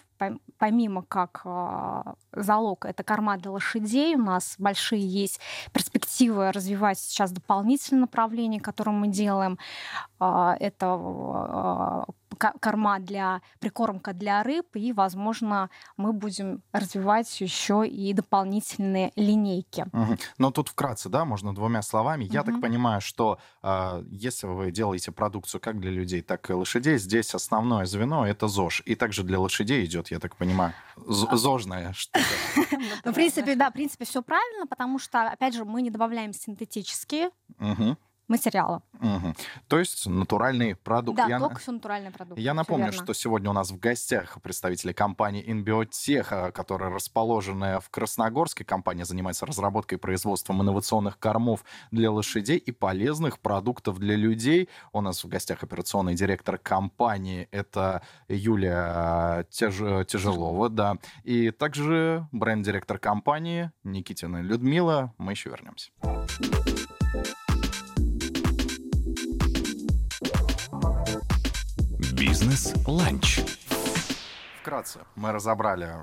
помимо 0.58 1.04
как 1.04 1.42
э, 1.46 2.04
залог, 2.34 2.86
это 2.86 3.04
корма 3.04 3.38
для 3.38 3.52
лошадей, 3.52 4.16
у 4.16 4.24
нас 4.24 4.56
большие 4.58 5.08
есть 5.08 5.40
перспективы 5.72 6.52
развивать 6.52 6.98
сейчас 7.00 7.32
дополнительные 7.32 8.02
направления, 8.02 8.60
которые 8.60 8.96
мы 8.96 9.08
делаем. 9.08 9.60
Э, 10.20 10.56
это 10.60 10.98
э, 10.98 12.12
корма 12.40 13.00
для 13.00 13.42
прикормка 13.60 14.14
для 14.14 14.44
рыб, 14.44 14.68
и, 14.76 14.94
возможно, 14.94 15.70
мы 15.98 16.14
будем 16.14 16.62
развивать 16.72 17.42
еще 17.42 17.86
и 17.88 18.14
дополнительные 18.14 19.12
линейки. 19.16 19.86
Угу. 19.94 20.18
Но 20.38 20.52
тут 20.52 20.70
вкратце, 20.70 21.10
да, 21.10 21.26
можно 21.26 21.54
двумя 21.54 21.82
словами. 21.82 22.26
Угу. 22.26 22.34
Я 22.34 22.44
так 22.44 22.62
понимаю, 22.62 23.02
что 23.02 23.40
э, 23.64 24.04
если 24.10 24.48
вы 24.48 24.72
делаете 24.72 25.12
продукцию 25.12 25.62
как 25.62 25.80
для 25.80 25.92
людей, 25.92 26.22
так 26.22 26.50
и 26.50 26.54
лошадей, 26.54 26.98
здесь 26.98 27.36
основное 27.36 27.86
звено 27.86 28.26
это 28.26 28.48
ЗОЖ, 28.48 28.84
и 28.86 28.96
также 28.96 29.24
для 29.24 29.40
лошадей 29.40 29.86
идет, 29.86 30.12
я 30.12 30.20
так 30.20 30.36
понимаю, 30.36 30.74
а. 30.96 31.38
зожная 31.38 31.94
штука. 31.94 32.26
Ну, 33.04 33.12
в 33.12 33.16
принципе, 33.16 33.56
да, 33.56 33.70
в 33.70 33.74
принципе, 33.74 34.06
все 34.06 34.22
правильно, 34.22 34.66
потому 34.66 35.00
что, 35.00 35.28
опять 35.28 35.54
же, 35.54 35.66
мы 35.66 35.82
не 35.82 35.90
добавляем 35.90 36.34
синтетические 36.34 37.30
материала. 38.30 38.82
Угу. 39.02 39.34
То 39.68 39.80
есть 39.80 40.06
натуральный 40.08 40.76
продукт. 40.76 41.18
Да, 41.18 41.28
я, 41.28 41.40
только 41.40 41.60
все 41.60 41.72
натуральный 41.72 42.12
продукт. 42.12 42.40
Я 42.40 42.54
напомню, 42.54 42.94
что 42.94 43.14
сегодня 43.14 43.50
у 43.50 43.54
нас 43.54 43.72
в 43.72 43.80
гостях 43.80 44.42
представители 44.42 44.94
компании 44.94 45.46
InBiotech, 45.46 46.52
которая 46.52 46.92
расположена 46.92 47.80
в 47.80 47.90
Красногорске. 47.90 48.64
Компания 48.64 49.06
занимается 49.06 49.46
разработкой 49.46 49.98
и 49.98 50.02
производством 50.02 50.62
инновационных 50.62 51.18
кормов 51.20 51.64
для 51.92 52.12
лошадей 52.12 52.58
и 52.58 52.72
полезных 52.72 53.40
продуктов 53.40 54.00
для 54.00 54.16
людей. 54.16 54.70
У 54.94 55.02
нас 55.02 55.24
в 55.24 55.28
гостях 55.28 55.64
операционный 55.64 56.16
директор 56.16 56.58
компании. 56.58 57.48
Это 57.52 58.02
Юлия 58.28 59.46
Теж... 59.50 59.78
Тяжелова, 60.08 60.70
да. 60.70 60.98
И 61.24 61.52
также 61.52 62.28
бренд-директор 62.32 63.00
компании 63.00 63.72
Никитина 63.84 64.42
Людмила. 64.42 65.14
Мы 65.18 65.32
еще 65.32 65.50
вернемся. 65.50 65.92
Бизнес-ланч. 72.60 73.40
Вкратце, 74.60 75.00
мы 75.16 75.32
разобрали 75.32 75.94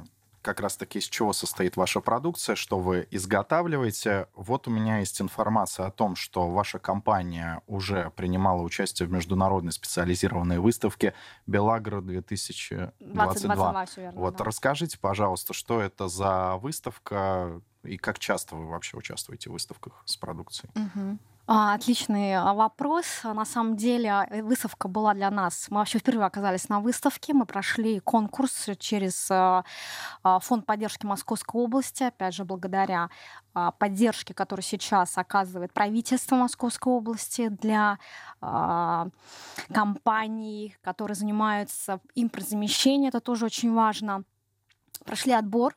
как 0.40 0.60
раз-таки 0.60 1.00
из 1.00 1.04
чего 1.04 1.34
состоит 1.34 1.76
ваша 1.76 2.00
продукция, 2.00 2.56
что 2.56 2.78
вы 2.78 3.06
изготавливаете. 3.10 4.28
Вот 4.34 4.66
у 4.66 4.70
меня 4.70 5.00
есть 5.00 5.20
информация 5.20 5.86
о 5.86 5.90
том, 5.90 6.16
что 6.16 6.48
ваша 6.48 6.78
компания 6.78 7.60
уже 7.66 8.10
принимала 8.16 8.62
участие 8.62 9.06
в 9.06 9.12
международной 9.12 9.72
специализированной 9.72 10.58
выставке 10.58 11.12
«Белагро 11.46 12.00
2022». 12.00 12.92
2022 13.00 13.86
верно, 13.96 14.18
вот 14.18 14.36
да. 14.36 14.44
расскажите, 14.44 14.98
пожалуйста, 14.98 15.52
что 15.52 15.82
это 15.82 16.08
за 16.08 16.56
выставка 16.56 17.60
и 17.82 17.98
как 17.98 18.18
часто 18.18 18.56
вы 18.56 18.66
вообще 18.66 18.96
участвуете 18.96 19.50
в 19.50 19.52
выставках 19.52 20.00
с 20.06 20.16
продукцией? 20.16 20.70
Угу. 20.74 21.18
А, 21.48 21.74
отличный 21.74 22.34
а, 22.34 22.54
вопрос. 22.54 23.06
На 23.22 23.44
самом 23.44 23.76
деле 23.76 24.26
э, 24.30 24.42
выставка 24.42 24.88
была 24.88 25.14
для 25.14 25.30
нас. 25.30 25.66
Мы 25.70 25.78
вообще 25.78 25.98
впервые 25.98 26.26
оказались 26.26 26.68
на 26.68 26.80
выставке. 26.80 27.34
Мы 27.34 27.46
прошли 27.46 28.00
конкурс 28.00 28.70
через 28.80 29.28
а, 29.30 29.62
Фонд 30.24 30.66
поддержки 30.66 31.06
Московской 31.06 31.62
области, 31.62 32.02
опять 32.02 32.34
же, 32.34 32.44
благодаря 32.44 33.10
поддержке, 33.78 34.34
которую 34.34 34.62
сейчас 34.64 35.16
оказывает 35.16 35.72
правительство 35.72 36.36
Московской 36.36 36.92
области 36.92 37.48
для 37.48 37.98
компаний, 39.72 40.76
которые 40.82 41.14
занимаются 41.14 42.00
импортозамещением. 42.14 43.08
Это 43.08 43.20
тоже 43.20 43.46
очень 43.46 43.72
важно. 43.72 44.24
Прошли 45.06 45.32
отбор 45.32 45.74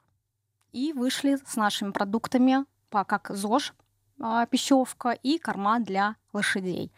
и 0.73 0.91
вышли 0.91 1.37
с 1.45 1.55
нашими 1.55 1.91
продуктами 1.91 2.65
как 2.89 3.29
ЗОЖ, 3.29 3.71
а, 3.71 3.88
пищевка 4.49 5.11
и 5.11 5.37
корма 5.37 5.79
для 5.79 6.15
лошадей. 6.33 6.91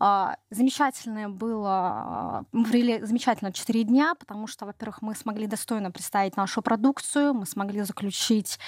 А, 0.00 0.36
замечательное 0.50 1.28
было, 1.28 1.70
а, 1.70 2.44
мы 2.52 2.64
провели 2.64 3.00
замечательно 3.02 3.52
4 3.52 3.84
дня, 3.84 4.14
потому 4.14 4.46
что, 4.46 4.66
во-первых, 4.66 5.02
мы 5.02 5.14
смогли 5.14 5.46
достойно 5.46 5.90
представить 5.90 6.36
нашу 6.36 6.62
продукцию, 6.62 7.34
мы 7.34 7.46
смогли 7.46 7.82
заключить 7.82 8.58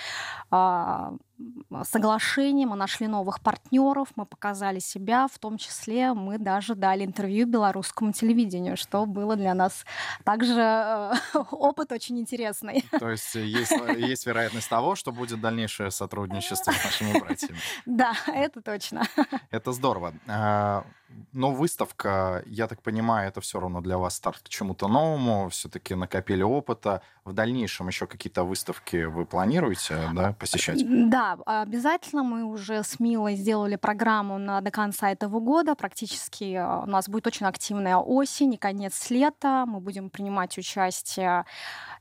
соглашение, 1.85 2.67
мы 2.67 2.77
нашли 2.77 3.07
новых 3.07 3.41
партнеров, 3.41 4.09
мы 4.17 4.27
показали 4.27 4.79
себя, 4.79 5.29
в 5.29 5.39
том 5.39 5.59
числе 5.59 6.13
мы 6.15 6.39
даже 6.39 6.75
дали 6.75 7.05
интервью 7.05 7.47
белорусскому 7.47 8.13
телевидению, 8.13 8.77
что 8.77 9.07
было 9.07 9.37
для 9.37 9.55
нас 9.55 9.85
также 10.25 10.61
э, 10.61 11.13
опыт 11.51 11.93
очень 11.93 12.19
интересный. 12.19 12.85
То 12.99 13.11
есть 13.11 13.35
есть, 13.35 13.73
э, 13.73 13.99
есть 13.99 14.27
вероятность 14.27 14.69
того, 14.69 14.95
что 14.95 15.13
будет 15.13 15.41
дальнейшее 15.41 15.91
сотрудничество 15.91 16.73
с 16.73 16.85
нашими 16.85 17.19
братьями. 17.19 17.59
Да, 17.87 18.13
это 18.27 18.61
точно. 18.61 19.03
Это 19.51 19.73
здорово. 19.73 20.13
А, 20.27 20.85
но 21.33 21.53
выставка, 21.53 22.43
я 22.47 22.67
так 22.67 22.83
понимаю, 22.83 23.29
это 23.29 23.41
все 23.41 23.61
равно 23.61 23.81
для 23.81 23.99
вас 23.99 24.17
старт 24.17 24.43
к 24.43 24.49
чему-то 24.49 24.89
новому, 24.89 25.49
все-таки 25.51 25.95
накопили 25.95 26.43
опыта. 26.43 27.03
В 27.25 27.33
дальнейшем 27.33 27.89
еще 27.89 28.07
какие-то 28.07 28.45
выставки 28.45 29.05
вы 29.05 29.25
планируете 29.25 30.11
да, 30.15 30.33
посещать? 30.33 30.83
Да, 31.11 31.26
обязательно. 31.33 32.23
Мы 32.23 32.45
уже 32.45 32.83
с 32.83 33.01
Милой 33.01 33.37
сделали 33.37 33.77
программу 33.77 34.39
на, 34.39 34.61
до 34.61 34.71
конца 34.71 35.11
этого 35.11 35.41
года. 35.41 35.75
Практически 35.75 36.55
э, 36.55 36.83
у 36.83 36.87
нас 36.87 37.09
будет 37.09 37.27
очень 37.27 37.47
активная 37.47 37.97
осень 37.97 38.55
и 38.55 38.57
конец 38.57 39.11
лета. 39.11 39.65
Мы 39.67 39.81
будем 39.81 40.11
принимать 40.11 40.57
участие 40.59 41.45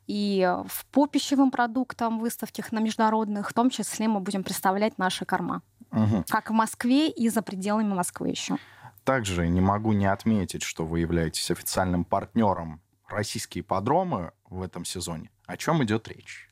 и 0.08 0.48
в 0.67 0.86
по 0.88 1.08
пищевым 1.08 1.51
продуктам, 1.51 2.20
выставках 2.20 2.72
на 2.72 2.79
международных, 2.79 3.50
в 3.50 3.53
том 3.53 3.70
числе 3.70 4.08
мы 4.08 4.20
будем 4.20 4.44
представлять 4.44 4.98
наши 4.98 5.25
корма. 5.25 5.62
Угу. 5.91 6.25
Как 6.29 6.50
в 6.50 6.53
Москве 6.53 7.10
и 7.10 7.29
за 7.29 7.41
пределами 7.41 7.94
Москвы 7.94 8.29
еще. 8.29 8.58
Также 9.03 9.48
не 9.48 9.62
могу 9.62 9.94
не 9.94 10.08
отметить, 10.08 10.63
что 10.63 10.86
вы 10.86 11.00
являетесь 11.00 11.51
официальным 11.51 12.05
партнером 12.05 12.82
российские 13.08 13.63
подромы 13.63 14.32
в 14.50 14.62
этом 14.62 14.84
сезоне. 14.84 15.29
О 15.46 15.58
чем 15.58 15.84
идет 15.84 16.08
речь? 16.08 16.50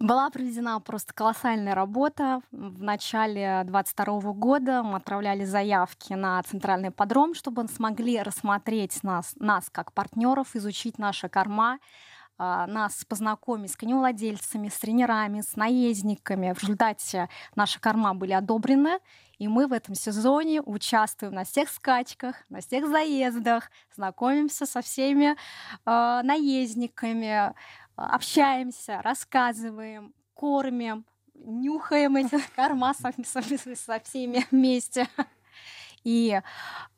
Была 0.00 0.30
проведена 0.30 0.80
просто 0.80 1.12
колоссальная 1.12 1.74
работа. 1.74 2.40
В 2.52 2.82
начале 2.82 3.64
2022 3.66 4.32
года 4.32 4.82
мы 4.82 4.96
отправляли 4.96 5.44
заявки 5.44 6.14
на 6.14 6.42
центральный 6.42 6.90
подром, 6.90 7.34
чтобы 7.34 7.68
смогли 7.68 8.22
рассмотреть 8.22 9.02
нас, 9.02 9.34
нас 9.36 9.68
как 9.70 9.92
партнеров, 9.92 10.56
изучить 10.56 10.96
наши 10.98 11.28
корма, 11.28 11.78
а, 12.38 12.66
нас 12.66 13.04
познакомить 13.04 13.72
с 13.72 13.76
коневладельцами, 13.76 14.70
с 14.70 14.78
тренерами, 14.78 15.42
с 15.42 15.56
наездниками. 15.56 16.54
В 16.54 16.62
результате 16.62 17.28
наши 17.54 17.78
корма 17.78 18.14
были 18.14 18.32
одобрены, 18.32 19.00
и 19.36 19.48
мы 19.48 19.66
в 19.66 19.74
этом 19.74 19.94
сезоне 19.94 20.62
участвуем 20.62 21.34
на 21.34 21.44
всех 21.44 21.68
скачках, 21.68 22.36
на 22.48 22.62
всех 22.62 22.88
заездах, 22.88 23.70
знакомимся 23.94 24.64
со 24.64 24.80
всеми 24.80 25.34
э, 25.34 26.20
наездниками, 26.22 27.52
общаемся, 28.00 29.00
рассказываем, 29.02 30.14
кормим, 30.34 31.04
нюхаем 31.34 32.16
эти 32.16 32.38
корма 32.56 32.94
со, 32.94 33.12
со, 33.24 34.00
всеми 34.00 34.46
вместе 34.50 35.08
и 36.04 36.40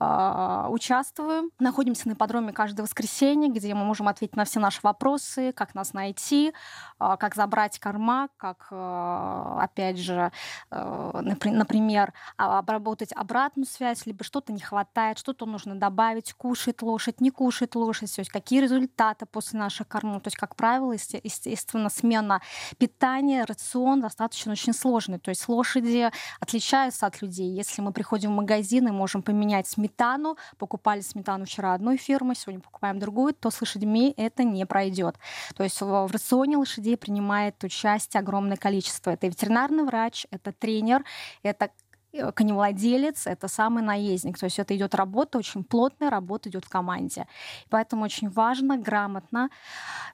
э, 0.01 0.67
участвуем. 0.69 1.51
Находимся 1.59 2.09
на 2.09 2.13
ипподроме 2.13 2.53
каждое 2.53 2.83
воскресенье, 2.83 3.51
где 3.51 3.75
мы 3.75 3.85
можем 3.85 4.09
ответить 4.09 4.37
на 4.37 4.45
все 4.45 4.61
наши 4.61 4.81
вопросы, 4.83 5.53
как 5.53 5.75
нас 5.75 5.93
найти, 5.93 6.53
э, 7.01 7.17
как 7.19 7.35
забрать 7.35 7.79
корма, 7.79 8.29
как, 8.37 8.69
э, 8.71 9.57
опять 9.61 9.99
же, 9.99 10.31
э, 10.71 11.21
например, 11.23 12.13
обработать 12.37 13.13
обратную 13.13 13.67
связь, 13.67 14.07
либо 14.07 14.25
что-то 14.25 14.53
не 14.53 14.61
хватает, 14.61 15.19
что-то 15.19 15.47
нужно 15.47 15.75
добавить, 15.75 16.33
кушает 16.35 16.83
лошадь, 16.83 17.21
не 17.21 17.31
кушает 17.31 17.75
лошадь, 17.75 18.15
то 18.15 18.21
есть 18.21 18.31
какие 18.31 18.61
результаты 18.61 19.27
после 19.27 19.59
наших 19.59 19.89
кормов. 19.89 20.23
То 20.23 20.29
есть, 20.29 20.37
как 20.37 20.57
правило, 20.57 20.93
естественно, 20.93 21.89
смена 21.89 22.41
питания, 22.79 23.45
рацион 23.45 24.01
достаточно 24.01 24.53
очень 24.53 24.73
сложный. 24.73 25.19
То 25.19 25.31
есть 25.31 25.49
лошади 25.49 26.11
отличаются 26.41 27.07
от 27.07 27.23
людей. 27.23 27.51
Если 27.51 27.83
мы 27.83 27.93
приходим 27.93 28.33
в 28.33 28.37
магазин, 28.37 28.92
можем 28.93 29.23
поменять 29.23 29.67
сметану. 29.67 30.37
Покупали 30.59 31.01
сметану 31.01 31.45
вчера 31.45 31.75
одной 31.75 31.97
фирмы, 31.97 32.35
сегодня 32.35 32.61
покупаем 32.61 32.99
другую, 32.99 33.35
то 33.35 33.51
с 33.51 33.61
лошадьми 33.61 34.15
это 34.17 34.45
не 34.45 34.67
пройдет. 34.67 35.17
То 35.57 35.65
есть 35.65 35.81
в 35.81 36.11
рационе 36.11 36.57
лошадей 36.57 36.97
принимает 36.97 37.63
участие 37.65 38.21
огромное 38.21 38.57
количество. 38.57 39.11
Это 39.11 39.27
ветеринарный 39.27 39.85
врач, 39.85 40.27
это 40.31 40.53
тренер, 40.53 41.05
это 41.43 41.71
Э, 42.13 42.31
коневладелец, 42.33 43.27
это 43.27 43.49
самый 43.49 43.83
наездник. 43.83 44.39
То 44.39 44.45
есть 44.45 44.59
это 44.59 44.77
идет 44.77 44.95
работа, 44.95 45.39
очень 45.39 45.65
плотная 45.65 46.11
работа 46.11 46.49
идет 46.49 46.65
в 46.65 46.69
команде. 46.69 47.27
Поэтому 47.71 48.05
очень 48.05 48.29
важно 48.29 48.77
грамотно 48.77 49.49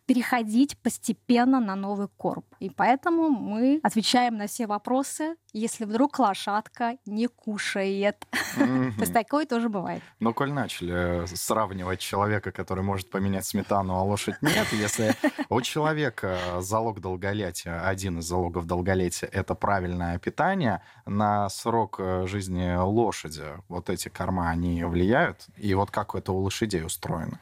переходить 0.07 0.79
постепенно 0.79 1.61
на 1.61 1.75
новый 1.75 2.09
корм. 2.17 2.45
И 2.61 2.71
поэтому 2.71 3.29
мы 3.31 3.81
отвечаем 3.83 4.37
на 4.37 4.47
все 4.47 4.67
вопросы, 4.67 5.37
если 5.53 5.85
вдруг 5.85 6.19
лошадка 6.19 6.99
не 7.07 7.27
кушает. 7.27 8.27
То 8.57 9.01
есть 9.01 9.13
такое 9.13 9.47
тоже 9.47 9.69
бывает. 9.69 10.03
Но 10.21 10.33
коль 10.33 10.53
начали 10.53 11.25
э, 11.25 11.27
сравнивать 11.27 12.01
человека, 12.01 12.53
который 12.53 12.85
может 12.85 13.11
поменять 13.11 13.47
сметану, 13.47 13.95
а 13.95 14.03
лошадь 14.03 14.41
нет, 14.43 14.67
если 14.73 15.15
у 15.49 15.61
человека 15.61 16.39
залог 16.61 17.01
долголетия, 17.01 17.81
один 17.87 18.19
из 18.19 18.25
залогов 18.25 18.67
долголетия, 18.67 19.29
это 19.33 19.55
правильное 19.55 20.19
питание, 20.19 20.83
на 21.07 21.49
срок 21.49 21.89
срок 21.89 22.01
э, 22.01 22.27
жизни 22.27 22.77
лошади 22.77 23.45
вот 23.69 23.91
эти 23.91 24.09
корма, 24.09 24.51
они 24.51 24.85
влияют? 24.85 25.47
И 25.57 25.75
вот 25.75 25.91
как 25.91 26.15
это 26.15 26.33
у 26.33 26.39
лошадей 26.39 26.85
устроено? 26.85 27.39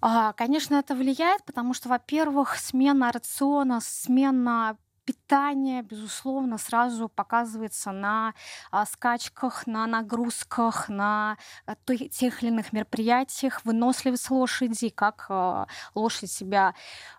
А, 0.00 0.32
конечно, 0.32 0.74
это 0.76 0.94
влияет, 0.94 1.44
потому 1.44 1.74
что, 1.74 1.88
во-первых, 1.88 2.56
смена 2.56 3.12
рациона, 3.12 3.80
смена 3.82 4.76
питание, 5.06 5.82
безусловно, 5.82 6.58
сразу 6.58 7.08
показывается 7.08 7.92
на 7.92 8.34
а, 8.70 8.84
скачках, 8.84 9.66
на 9.66 9.86
нагрузках, 9.86 10.88
на 10.88 11.38
а, 11.64 11.76
тех 12.10 12.42
или 12.42 12.50
иных 12.50 12.72
мероприятиях, 12.72 13.64
выносливость 13.64 14.30
лошади, 14.30 14.88
как 14.88 15.26
а, 15.28 15.68
лошадь 15.94 16.30
себя 16.30 16.74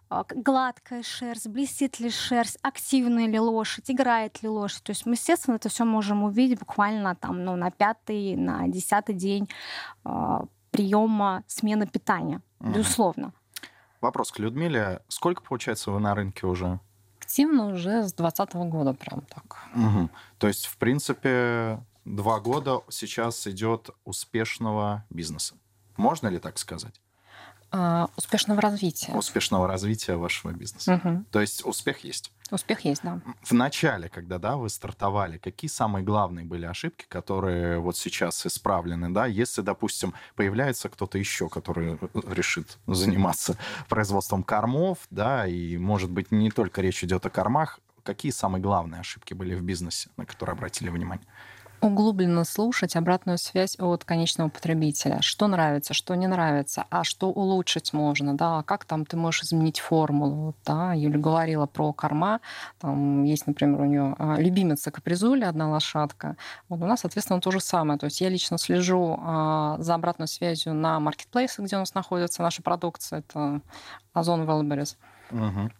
а, 0.09 0.25
гладкая 0.29 1.01
шерсть, 1.01 1.47
блестит 1.47 1.99
ли 1.99 2.09
шерсть, 2.09 2.59
активная 2.61 3.27
ли 3.27 3.39
лошадь, 3.39 3.89
играет 3.89 4.43
ли 4.43 4.49
лошадь. 4.49 4.83
То 4.83 4.91
есть 4.91 5.05
мы, 5.05 5.13
естественно, 5.13 5.55
это 5.55 5.69
все 5.69 5.85
можем 5.85 6.23
увидеть 6.23 6.59
буквально 6.59 7.15
там, 7.15 7.43
ну, 7.43 7.55
на 7.55 7.71
пятый, 7.71 8.35
на 8.35 8.67
десятый 8.67 9.15
день 9.15 9.49
э, 10.05 10.39
приема 10.71 11.43
смены 11.47 11.87
питания, 11.87 12.41
безусловно. 12.59 13.33
Вопрос 14.01 14.31
к 14.31 14.39
Людмиле. 14.39 15.01
Сколько, 15.07 15.41
получается, 15.41 15.91
вы 15.91 15.99
на 15.99 16.13
рынке 16.13 16.45
уже? 16.45 16.79
Активно 17.27 17.67
уже 17.67 18.03
с 18.07 18.13
2020 18.13 18.53
года 18.71 18.93
прям 18.93 19.21
так. 19.21 19.57
Угу. 19.75 20.09
То 20.37 20.47
есть, 20.47 20.65
в 20.65 20.77
принципе, 20.77 21.83
два 22.05 22.39
года 22.39 22.81
сейчас 22.89 23.47
идет 23.47 23.89
успешного 24.05 25.03
бизнеса. 25.09 25.55
Можно 25.97 26.29
ли 26.29 26.39
так 26.39 26.57
сказать? 26.57 27.01
А, 27.71 28.09
успешного 28.15 28.61
развития. 28.61 29.13
Успешного 29.13 29.67
развития 29.67 30.15
вашего 30.15 30.51
бизнеса. 30.51 31.01
Угу. 31.03 31.25
То 31.31 31.41
есть 31.41 31.65
успех 31.65 32.03
есть. 32.03 32.31
Успех 32.49 32.85
есть, 32.85 33.01
да. 33.03 33.19
В 33.43 33.51
начале, 33.51 34.07
когда 34.07 34.37
да, 34.39 34.55
вы 34.55 34.69
стартовали, 34.69 35.37
какие 35.37 35.69
самые 35.69 36.03
главные 36.03 36.45
были 36.45 36.65
ошибки, 36.65 37.05
которые 37.09 37.79
вот 37.79 37.97
сейчас 37.97 38.45
исправлены, 38.45 39.09
да, 39.09 39.25
если, 39.25 39.61
допустим, 39.61 40.13
появляется 40.35 40.87
кто-то 40.87 41.17
еще, 41.17 41.49
который 41.49 41.99
решит 42.13 42.77
заниматься 42.87 43.57
производством 43.89 44.43
кормов, 44.43 44.99
да, 45.09 45.45
и, 45.45 45.77
может 45.77 46.09
быть, 46.09 46.31
не 46.31 46.51
только 46.51 46.81
речь 46.81 47.03
идет 47.03 47.25
о 47.25 47.29
кормах, 47.29 47.81
какие 48.03 48.31
самые 48.31 48.61
главные 48.61 49.01
ошибки 49.01 49.33
были 49.33 49.53
в 49.53 49.61
бизнесе, 49.61 50.09
на 50.15 50.25
которые 50.25 50.53
обратили 50.53 50.89
внимание? 50.89 51.27
Углубленно 51.81 52.43
слушать 52.43 52.95
обратную 52.95 53.37
связь 53.37 53.75
от 53.79 54.03
конечного 54.03 54.49
потребителя. 54.49 55.21
Что 55.21 55.47
нравится, 55.47 55.93
что 55.93 56.15
не 56.15 56.27
нравится, 56.27 56.85
а 56.89 57.03
что 57.03 57.29
улучшить 57.29 57.93
можно, 57.93 58.35
да, 58.35 58.63
как 58.63 58.85
там 58.85 59.05
ты 59.05 59.17
можешь 59.17 59.43
изменить 59.43 59.79
формулу, 59.79 60.55
да. 60.65 60.93
Юля 60.93 61.19
говорила 61.19 61.65
про 61.65 61.93
корма, 61.93 62.39
там 62.79 63.23
есть, 63.23 63.47
например, 63.47 63.81
у 63.81 63.85
нее 63.85 64.15
а, 64.17 64.37
любимица 64.37 64.91
капризуля, 64.91 65.49
одна 65.49 65.69
лошадка. 65.69 66.35
Вот 66.69 66.81
у 66.81 66.85
нас, 66.85 67.01
соответственно, 67.01 67.41
то 67.41 67.51
же 67.51 67.59
самое. 67.59 67.99
То 67.99 68.05
есть 68.05 68.21
я 68.21 68.29
лично 68.29 68.57
слежу 68.57 69.17
а, 69.19 69.77
за 69.79 69.95
обратной 69.95 70.27
связью 70.27 70.73
на 70.73 70.99
маркетплейсах, 70.99 71.65
где 71.65 71.75
у 71.75 71.79
нас 71.79 71.93
находится 71.93 72.41
наша 72.41 72.61
продукция, 72.61 73.19
это 73.19 73.61
Озон 74.13 74.45
Велберис. 74.45 74.97
Угу. 75.31 75.71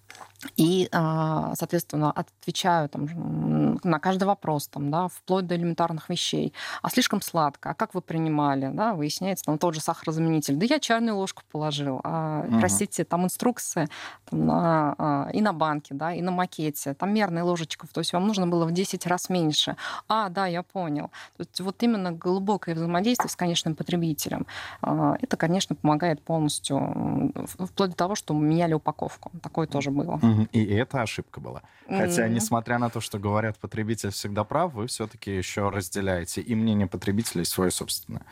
И, 0.56 0.88
а, 0.92 1.54
соответственно, 1.56 2.12
отвечаю 2.12 2.90
там, 2.90 3.80
на 3.84 4.00
каждый 4.00 4.26
вопрос, 4.26 4.68
там, 4.68 4.92
да, 4.92 5.08
вплоть 5.08 5.48
до 5.48 5.56
элементарных 5.56 6.10
вещей. 6.10 6.54
А 6.82 6.90
слишком 6.90 7.22
сладко, 7.22 7.72
а 7.72 7.74
как 7.74 7.96
вы 7.96 8.02
принимали? 8.02 8.70
Да, 8.72 8.94
выясняется, 8.94 9.46
там 9.46 9.58
тот 9.58 9.74
же 9.74 9.82
сахарозаменитель. 9.82 10.56
Да 10.56 10.66
я 10.66 10.80
чайную 10.80 11.18
ложку 11.18 11.42
положил. 11.52 12.02
А, 12.04 12.46
угу. 12.48 12.60
Простите, 12.60 13.04
там 13.04 13.26
инструкции 13.26 13.90
там, 14.30 14.46
на, 14.46 14.96
а, 14.98 15.30
и 15.34 15.42
на 15.42 15.54
банке, 15.54 15.96
да, 15.96 16.14
и 16.14 16.22
на 16.22 16.32
макете. 16.32 16.94
Там 16.94 17.14
мерная 17.14 17.44
ложечка, 17.44 17.88
то 17.88 18.00
есть 18.00 18.14
вам 18.14 18.28
нужно 18.28 18.48
было 18.48 18.66
в 18.66 18.72
10 18.72 19.08
раз 19.08 19.30
меньше. 19.30 19.76
А, 20.08 20.30
да, 20.30 20.46
я 20.46 20.62
понял. 20.62 21.10
То 21.38 21.42
есть 21.42 21.60
вот 21.62 21.82
именно 21.82 22.12
глубокое 22.12 22.76
взаимодействие 22.76 23.30
с 23.30 23.36
конечным 23.36 23.76
потребителем, 23.76 24.46
это, 24.82 25.38
конечно, 25.38 25.76
помогает 25.76 26.22
полностью, 26.22 27.34
вплоть 27.48 27.92
до 27.92 27.96
того, 27.96 28.16
что 28.16 28.34
меняли 28.34 28.74
упаковку. 28.74 29.32
Такое 29.42 29.68
тоже 29.68 29.92
было. 29.98 30.20
И 30.52 30.66
это 30.66 31.02
ошибка 31.02 31.40
была. 31.40 31.62
Хотя, 31.88 32.28
несмотря 32.28 32.78
на 32.78 32.90
то, 32.90 33.02
что 33.02 33.20
говорят, 33.20 33.58
потребитель 33.58 34.12
всегда 34.12 34.44
прав, 34.44 34.74
вы 34.74 34.88
все-таки 34.88 35.36
еще 35.36 35.70
разделяете 35.70 36.42
и 36.42 36.56
мнение 36.56 36.88
потребителя, 36.88 37.42
и 37.42 37.46
свое 37.46 37.72
собственное. 37.72 38.24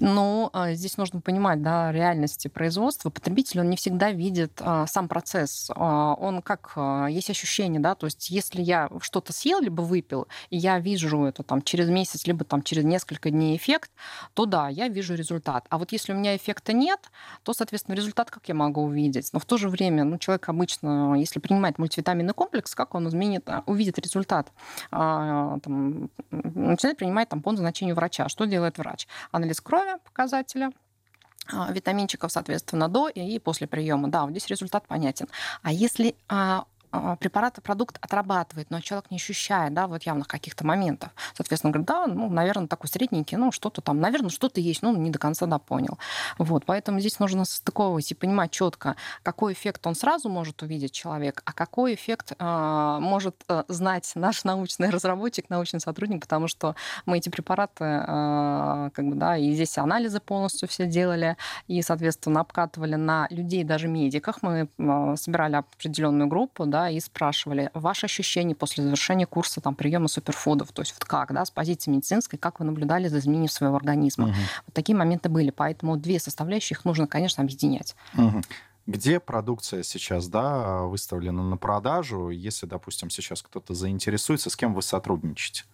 Но 0.00 0.50
а, 0.52 0.72
здесь 0.72 0.96
нужно 0.96 1.20
понимать, 1.20 1.62
да, 1.62 1.92
реальности 1.92 2.48
производства. 2.48 3.10
Потребитель, 3.10 3.60
он 3.60 3.70
не 3.70 3.76
всегда 3.76 4.10
видит 4.10 4.52
а, 4.60 4.86
сам 4.86 5.08
процесс. 5.08 5.70
А, 5.74 6.14
он 6.14 6.42
как, 6.42 6.72
а, 6.76 7.06
есть 7.06 7.30
ощущение, 7.30 7.80
да, 7.80 7.94
то 7.94 8.06
есть 8.06 8.30
если 8.30 8.62
я 8.62 8.88
что-то 9.00 9.32
съел, 9.32 9.60
либо 9.60 9.82
выпил, 9.82 10.28
и 10.50 10.56
я 10.56 10.78
вижу 10.78 11.24
это 11.24 11.42
там 11.42 11.62
через 11.62 11.88
месяц, 11.88 12.26
либо 12.26 12.44
там 12.44 12.62
через 12.62 12.84
несколько 12.84 13.30
дней 13.30 13.56
эффект, 13.56 13.90
то 14.34 14.46
да, 14.46 14.68
я 14.68 14.88
вижу 14.88 15.14
результат. 15.14 15.66
А 15.68 15.78
вот 15.78 15.92
если 15.92 16.12
у 16.12 16.16
меня 16.16 16.36
эффекта 16.36 16.72
нет, 16.72 17.00
то, 17.42 17.52
соответственно, 17.52 17.94
результат 17.94 18.30
как 18.30 18.48
я 18.48 18.54
могу 18.54 18.82
увидеть? 18.82 19.32
Но 19.32 19.38
в 19.38 19.44
то 19.44 19.56
же 19.56 19.68
время, 19.68 20.04
ну, 20.04 20.18
человек 20.18 20.48
обычно, 20.48 21.14
если 21.14 21.40
принимает 21.40 21.78
мультивитаминный 21.78 22.34
комплекс, 22.34 22.74
как 22.74 22.94
он 22.94 23.08
изменит, 23.08 23.48
увидит 23.66 23.98
результат? 23.98 24.52
А, 24.90 25.58
там, 25.60 26.10
начинает 26.30 26.98
принимать 26.98 27.28
там 27.28 27.42
по 27.42 27.52
назначению 27.52 27.94
врача. 27.94 28.28
Что 28.28 28.44
делает 28.44 28.78
врач? 28.78 29.06
Анализ 29.30 29.60
крови, 29.60 29.77
крови 29.78 29.98
показателя, 30.04 30.70
а, 31.52 31.72
витаминчиков, 31.72 32.32
соответственно, 32.32 32.88
до 32.88 33.08
и 33.08 33.38
после 33.38 33.66
приема. 33.66 34.08
Да, 34.08 34.22
вот 34.22 34.30
здесь 34.30 34.46
результат 34.48 34.86
понятен. 34.86 35.28
А 35.62 35.72
если 35.72 36.14
а, 36.28 36.64
препарат, 37.20 37.58
продукт 37.62 37.98
отрабатывает, 38.00 38.70
но 38.70 38.80
человек 38.80 39.10
не 39.10 39.16
ощущает, 39.16 39.74
да, 39.74 39.86
вот 39.86 40.02
явных 40.02 40.28
каких-то 40.28 40.66
моментов. 40.66 41.10
Соответственно, 41.34 41.72
говорит, 41.72 41.88
да, 41.88 42.06
ну, 42.06 42.28
наверное, 42.30 42.68
такой 42.68 42.88
средненький, 42.88 43.36
ну, 43.36 43.52
что-то 43.52 43.80
там, 43.80 44.00
наверное, 44.00 44.30
что-то 44.30 44.60
есть, 44.60 44.82
ну, 44.82 44.96
не 44.96 45.10
до 45.10 45.18
конца, 45.18 45.46
да, 45.46 45.58
понял. 45.58 45.98
Вот, 46.38 46.64
поэтому 46.64 47.00
здесь 47.00 47.18
нужно 47.18 47.44
состыковывать 47.44 48.10
и 48.10 48.14
понимать 48.14 48.50
четко, 48.50 48.96
какой 49.22 49.52
эффект 49.52 49.86
он 49.86 49.94
сразу 49.94 50.28
может 50.28 50.62
увидеть 50.62 50.92
человек, 50.92 51.42
а 51.44 51.52
какой 51.52 51.94
эффект 51.94 52.32
э, 52.38 52.98
может 53.00 53.44
знать 53.68 54.10
наш 54.14 54.44
научный 54.44 54.90
разработчик, 54.90 55.50
научный 55.50 55.80
сотрудник, 55.80 56.22
потому 56.22 56.48
что 56.48 56.74
мы 57.06 57.18
эти 57.18 57.28
препараты, 57.28 57.84
э, 57.84 58.90
как 58.92 59.04
бы, 59.04 59.14
да, 59.14 59.36
и 59.36 59.52
здесь 59.52 59.76
анализы 59.78 60.20
полностью 60.20 60.68
все 60.68 60.86
делали, 60.86 61.36
и, 61.66 61.82
соответственно, 61.82 62.40
обкатывали 62.40 62.94
на 62.94 63.26
людей, 63.30 63.64
даже 63.64 63.88
медиках. 63.88 64.42
Мы 64.42 64.68
собирали 65.16 65.56
определенную 65.56 66.28
группу, 66.28 66.66
да, 66.66 66.77
да, 66.78 66.90
и 66.90 67.00
спрашивали 67.00 67.70
ваши 67.74 68.06
ощущения 68.06 68.54
после 68.54 68.84
завершения 68.84 69.26
курса 69.26 69.60
там, 69.60 69.74
приема 69.74 70.06
суперфудов, 70.08 70.70
то 70.72 70.82
есть 70.82 70.94
вот 70.94 71.04
как, 71.04 71.32
да, 71.32 71.44
с 71.44 71.50
позиции 71.50 71.90
медицинской, 71.90 72.38
как 72.38 72.60
вы 72.60 72.66
наблюдали 72.66 73.08
за 73.08 73.18
изменением 73.18 73.48
своего 73.48 73.76
организма. 73.76 74.26
Угу. 74.26 74.34
Вот 74.66 74.74
такие 74.74 74.96
моменты 74.96 75.28
были, 75.28 75.50
поэтому 75.50 75.96
две 75.96 76.20
составляющие 76.20 76.76
их 76.76 76.84
нужно, 76.84 77.06
конечно, 77.06 77.42
объединять. 77.42 77.96
Угу. 78.16 78.42
Где 78.86 79.20
продукция 79.20 79.82
сейчас 79.82 80.28
да, 80.28 80.82
выставлена 80.82 81.42
на 81.42 81.56
продажу? 81.56 82.30
Если, 82.30 82.66
допустим, 82.66 83.10
сейчас 83.10 83.42
кто-то 83.42 83.74
заинтересуется, 83.74 84.48
с 84.48 84.56
кем 84.56 84.72
вы 84.72 84.82
сотрудничаете? 84.82 85.64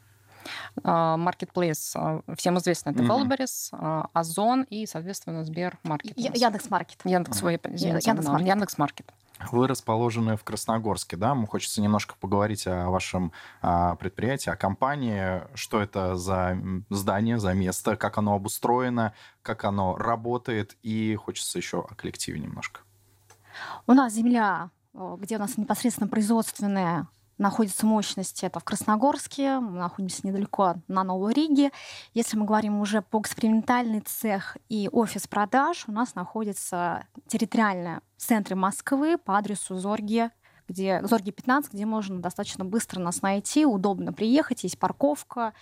Marketplace, 0.77 1.93
а, 1.95 2.21
всем 2.37 2.59
известно, 2.59 2.91
это 2.91 3.03
Wildberries, 3.03 3.71
mm-hmm. 3.73 4.09
Озон 4.13 4.63
и, 4.69 4.85
соответственно, 4.85 5.43
Сбер 5.45 5.79
Маркет. 5.85 6.19
Яндекс.Маркет. 6.19 6.99
Яндекс, 7.05 7.41
Яндекс.Маркет. 7.41 8.47
Яндекс.Маркет. 8.47 9.13
Вы 9.51 9.67
расположены 9.67 10.37
в 10.37 10.45
Красногорске, 10.45 11.17
да? 11.17 11.35
Мы 11.35 11.47
хочется 11.47 11.83
немножко 11.83 12.15
поговорить 12.21 12.67
о 12.67 12.89
вашем 12.89 13.33
а, 13.63 13.97
предприятии, 13.97 14.51
о 14.51 14.57
компании. 14.57 15.43
Что 15.55 15.81
это 15.81 16.17
за 16.17 16.57
здание, 16.89 17.39
за 17.39 17.53
место, 17.53 17.97
как 17.97 18.17
оно 18.17 18.35
обустроено, 18.35 19.13
как 19.43 19.65
оно 19.65 19.97
работает, 19.97 20.77
и 20.83 21.17
хочется 21.17 21.59
еще 21.59 21.81
о 21.81 21.95
коллективе 21.95 22.39
немножко. 22.39 22.81
У 23.87 23.93
нас 23.93 24.13
земля, 24.13 24.71
где 24.93 25.37
у 25.37 25.41
нас 25.41 25.59
непосредственно 25.59 26.09
производственная 26.09 27.09
находится 27.39 27.87
мощность, 27.87 28.45
это 28.45 28.61
в 28.61 28.65
Красногорске, 28.65 29.59
мы 29.59 29.79
находимся 29.79 30.27
недалеко 30.27 30.77
на 30.89 31.05
Новой 31.05 31.33
Риге. 31.33 31.71
Если 32.13 32.37
мы 32.37 32.45
говорим 32.45 32.81
уже 32.81 33.03
по 33.03 33.21
экспериментальный 33.21 34.01
цех 34.01 34.57
и 34.69 34.89
офис 34.91 35.27
продаж, 35.27 35.85
у 35.89 35.93
нас 35.93 36.15
находится 36.15 37.07
территориально 37.27 38.01
в 38.17 38.23
центре 38.23 38.57
Москвы 38.57 39.19
по 39.19 39.37
адресу 39.37 39.77
Зорги, 39.77 40.31
где 40.69 41.03
Зорги 41.05 41.31
15, 41.31 41.73
где 41.73 41.85
можно 41.85 42.21
достаточно 42.21 42.65
быстро 42.65 43.01
нас 43.01 43.23
найти, 43.23 43.67
удобно 43.67 44.13
приехать, 44.13 44.65
есть 44.65 44.79
парковка, 44.79 45.53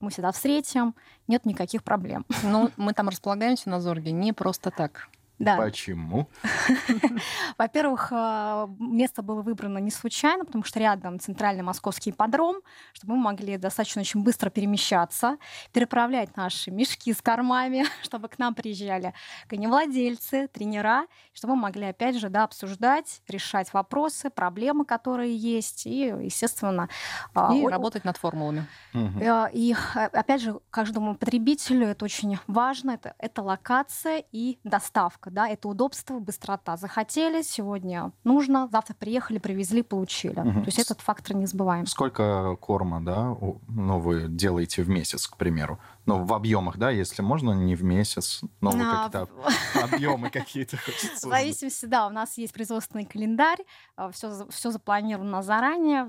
мы 0.00 0.10
всегда 0.10 0.32
встретим, 0.32 0.94
нет 1.28 1.46
никаких 1.46 1.82
проблем. 1.82 2.26
Ну, 2.42 2.70
мы 2.76 2.92
там 2.92 3.08
располагаемся 3.08 3.70
на 3.70 3.80
Зорге 3.80 4.12
не 4.12 4.32
просто 4.32 4.70
так. 4.70 5.08
Да. 5.40 5.56
Почему? 5.56 6.28
Во-первых, 7.58 8.08
э, 8.12 8.68
место 8.78 9.22
было 9.22 9.40
выбрано 9.40 9.78
не 9.78 9.90
случайно, 9.90 10.44
потому 10.44 10.64
что 10.64 10.78
рядом 10.78 11.18
центральный 11.18 11.62
московский 11.62 12.12
подром, 12.12 12.56
чтобы 12.92 13.14
мы 13.16 13.22
могли 13.22 13.56
достаточно 13.56 14.02
очень 14.02 14.22
быстро 14.22 14.50
перемещаться, 14.50 15.38
переправлять 15.72 16.36
наши 16.36 16.70
мешки 16.70 17.14
с 17.14 17.22
кормами, 17.22 17.86
чтобы 18.02 18.28
к 18.28 18.38
нам 18.38 18.54
приезжали 18.54 19.14
коневладельцы, 19.48 20.46
тренера, 20.48 21.06
чтобы 21.32 21.54
мы 21.54 21.62
могли, 21.62 21.86
опять 21.86 22.18
же, 22.18 22.28
да, 22.28 22.44
обсуждать, 22.44 23.22
решать 23.26 23.72
вопросы, 23.72 24.28
проблемы, 24.28 24.84
которые 24.84 25.34
есть, 25.34 25.86
и, 25.86 26.14
естественно... 26.20 26.90
А, 27.34 27.54
и 27.54 27.66
работать 27.66 28.04
над 28.04 28.18
формулами. 28.18 28.66
Э, 28.92 29.46
и, 29.54 29.74
опять 29.94 30.42
же, 30.42 30.60
каждому 30.68 31.14
потребителю 31.14 31.86
это 31.86 32.04
очень 32.04 32.38
важно, 32.46 32.90
это, 32.90 33.14
это 33.18 33.40
локация 33.40 34.22
и 34.32 34.58
доставка 34.64 35.29
да, 35.30 35.48
это 35.48 35.68
удобство, 35.68 36.18
быстрота. 36.18 36.76
Захотели, 36.76 37.42
сегодня 37.42 38.12
нужно, 38.24 38.68
завтра 38.70 38.94
приехали, 38.94 39.38
привезли, 39.38 39.82
получили. 39.82 40.40
Угу. 40.40 40.60
То 40.60 40.66
есть 40.66 40.78
этот 40.78 41.00
фактор 41.00 41.36
не 41.36 41.46
забываем. 41.46 41.86
Сколько 41.86 42.56
корма, 42.60 43.00
да, 43.00 43.36
ну, 43.68 43.98
вы 43.98 44.26
делаете 44.28 44.82
в 44.82 44.88
месяц, 44.88 45.26
к 45.26 45.36
примеру? 45.36 45.78
Ну, 46.10 46.24
в 46.24 46.34
объемах, 46.34 46.76
да, 46.76 46.90
если 46.90 47.22
можно, 47.22 47.52
не 47.52 47.76
в 47.76 47.84
месяц, 47.84 48.40
но 48.60 48.70
а, 48.70 49.08
какие-то 49.08 49.28
объемы 49.80 50.28
какие-то 50.30 50.76
В 51.14 51.20
зависимости, 51.20 51.86
да, 51.86 52.08
у 52.08 52.10
нас 52.10 52.36
есть 52.36 52.52
производственный 52.52 53.04
календарь, 53.04 53.58
все, 54.10 54.28
а, 54.28 54.46
все 54.50 54.72
запланировано 54.72 55.42
заранее. 55.42 56.06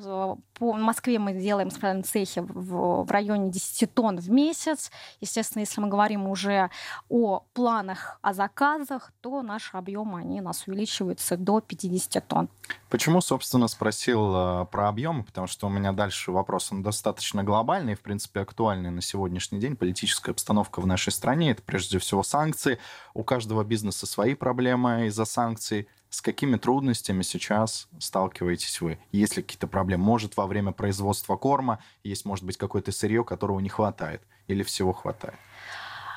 По 0.55 0.73
Москве 0.73 1.19
мы 1.19 1.33
делаем 1.33 1.69
в 1.69 2.03
цехе 2.03 2.41
в, 2.41 3.03
в 3.03 3.11
районе 3.11 3.51
10 3.51 3.93
тонн 3.93 4.17
в 4.17 4.31
месяц. 4.31 4.91
Естественно, 5.19 5.61
если 5.61 5.79
мы 5.79 5.87
говорим 5.87 6.27
уже 6.27 6.71
о 7.09 7.43
планах, 7.53 8.17
о 8.23 8.33
заказах, 8.33 9.11
то 9.21 9.43
наши 9.43 9.77
объемы, 9.77 10.21
они 10.21 10.41
у 10.41 10.45
нас 10.45 10.67
увеличиваются 10.67 11.37
до 11.37 11.61
50 11.61 12.27
тонн. 12.27 12.49
Почему, 12.89 13.21
собственно, 13.21 13.67
спросил 13.67 14.33
э, 14.35 14.65
про 14.65 14.89
объемы? 14.89 15.23
Потому 15.23 15.45
что 15.45 15.67
у 15.67 15.69
меня 15.69 15.91
дальше 15.91 16.31
вопрос, 16.31 16.71
он 16.71 16.81
достаточно 16.81 17.43
глобальный, 17.43 17.93
в 17.93 18.01
принципе, 18.01 18.41
актуальный 18.41 18.89
на 18.89 19.01
сегодняшний 19.01 19.59
день. 19.59 19.75
Политическая 19.91 20.32
обстановка 20.32 20.80
в 20.80 20.88
нашей 20.88 21.12
стране. 21.12 21.51
Это 21.51 21.62
прежде 21.62 21.99
всего 21.99 22.23
санкции. 22.23 22.80
У 23.13 23.23
каждого 23.23 23.63
бизнеса 23.65 24.06
свои 24.08 24.36
проблемы 24.36 25.08
из-за 25.08 25.25
санкций. 25.25 25.89
С 26.10 26.21
какими 26.21 26.56
трудностями 26.56 27.23
сейчас 27.23 27.89
сталкиваетесь 27.99 28.80
вы? 28.80 28.99
Есть 29.12 29.36
ли 29.36 29.43
какие-то 29.43 29.67
проблемы? 29.67 30.06
Может, 30.06 30.38
во 30.38 30.47
время 30.47 30.71
производства 30.71 31.36
корма 31.36 31.80
есть, 32.06 32.23
может 32.23 32.45
быть, 32.45 32.58
какое-то 32.58 32.93
сырье, 32.93 33.25
которого 33.25 33.60
не 33.60 33.67
хватает? 33.67 34.21
Или 34.47 34.63
всего 34.63 34.93
хватает? 34.93 35.36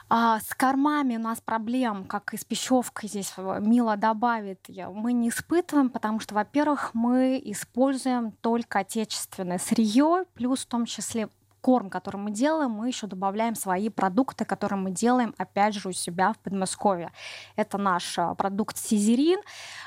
А, 0.08 0.38
с 0.38 0.54
кормами 0.54 1.16
у 1.16 1.20
нас 1.20 1.40
проблем, 1.40 2.04
как 2.04 2.32
и 2.32 2.36
с 2.36 2.44
пищевкой 2.44 3.08
здесь 3.08 3.32
Мила 3.36 3.96
добавит, 3.96 4.68
мы 4.92 5.12
не 5.12 5.30
испытываем, 5.30 5.90
потому 5.90 6.20
что, 6.20 6.34
во-первых, 6.34 6.90
мы 6.92 7.42
используем 7.44 8.30
только 8.30 8.80
отечественное 8.80 9.58
сырье, 9.58 10.24
плюс 10.34 10.60
в 10.60 10.66
том 10.66 10.84
числе 10.86 11.28
корм, 11.64 11.88
который 11.88 12.18
мы 12.18 12.30
делаем, 12.30 12.72
мы 12.72 12.88
еще 12.88 13.06
добавляем 13.06 13.54
свои 13.54 13.88
продукты, 13.88 14.44
которые 14.44 14.78
мы 14.78 14.90
делаем, 14.90 15.34
опять 15.38 15.74
же, 15.74 15.88
у 15.88 15.92
себя 15.92 16.34
в 16.34 16.38
Подмосковье. 16.40 17.10
Это 17.56 17.78
наш 17.78 18.18
а, 18.18 18.34
продукт 18.34 18.76
сизерин, 18.76 19.40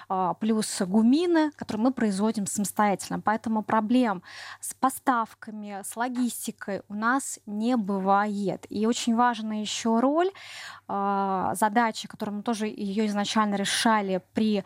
а, 0.09 0.33
плюс 0.33 0.81
гумины, 0.81 1.51
которые 1.51 1.83
мы 1.83 1.91
производим 1.91 2.47
самостоятельно. 2.47 3.19
Поэтому 3.19 3.61
проблем 3.61 4.23
с 4.59 4.73
поставками, 4.73 5.83
с 5.83 5.95
логистикой 5.95 6.81
у 6.89 6.95
нас 6.95 7.39
не 7.45 7.77
бывает. 7.77 8.65
И 8.69 8.87
очень 8.87 9.15
важна 9.15 9.61
еще 9.61 9.99
роль 9.99 10.31
а, 10.87 11.53
задачи, 11.53 12.07
которую 12.07 12.37
мы 12.37 12.41
тоже 12.41 12.65
ее 12.65 13.05
изначально 13.05 13.53
решали 13.53 14.23
при 14.33 14.63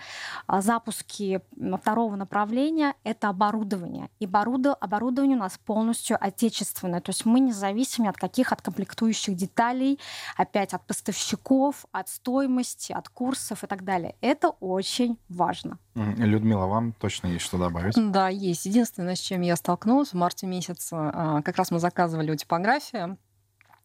запуске 0.47 1.41
второго 1.81 2.15
направления, 2.15 2.93
это 3.03 3.27
оборудование. 3.27 4.09
И 4.21 4.25
оборудование 4.25 5.35
у 5.35 5.41
нас 5.41 5.57
полностью 5.57 6.17
отечественное. 6.17 7.00
То 7.01 7.09
есть 7.09 7.25
мы 7.25 7.39
не 7.39 7.51
зависим 7.51 8.07
от 8.07 8.17
каких 8.17 8.51
от 8.51 8.61
комплектующих 8.61 9.35
деталей, 9.35 9.99
опять 10.37 10.73
от 10.73 10.85
поставщиков, 10.85 11.85
от 11.91 12.09
стоимости, 12.09 12.91
от 12.91 13.09
курсов 13.09 13.63
и 13.63 13.67
так 13.67 13.83
далее. 13.83 14.15
Это 14.21 14.49
очень 14.59 15.17
важно. 15.29 15.77
Людмила, 15.95 16.65
вам 16.65 16.93
точно 16.93 17.27
есть 17.27 17.45
что 17.45 17.57
добавить? 17.57 17.95
Да, 18.11 18.29
есть. 18.29 18.65
Единственное, 18.65 19.15
с 19.15 19.19
чем 19.19 19.41
я 19.41 19.55
столкнулась 19.55 20.09
в 20.09 20.15
марте 20.15 20.47
месяце, 20.47 20.93
а, 20.93 21.41
как 21.41 21.57
раз 21.57 21.71
мы 21.71 21.79
заказывали 21.79 22.31
у 22.31 22.35
типографии 22.35 23.17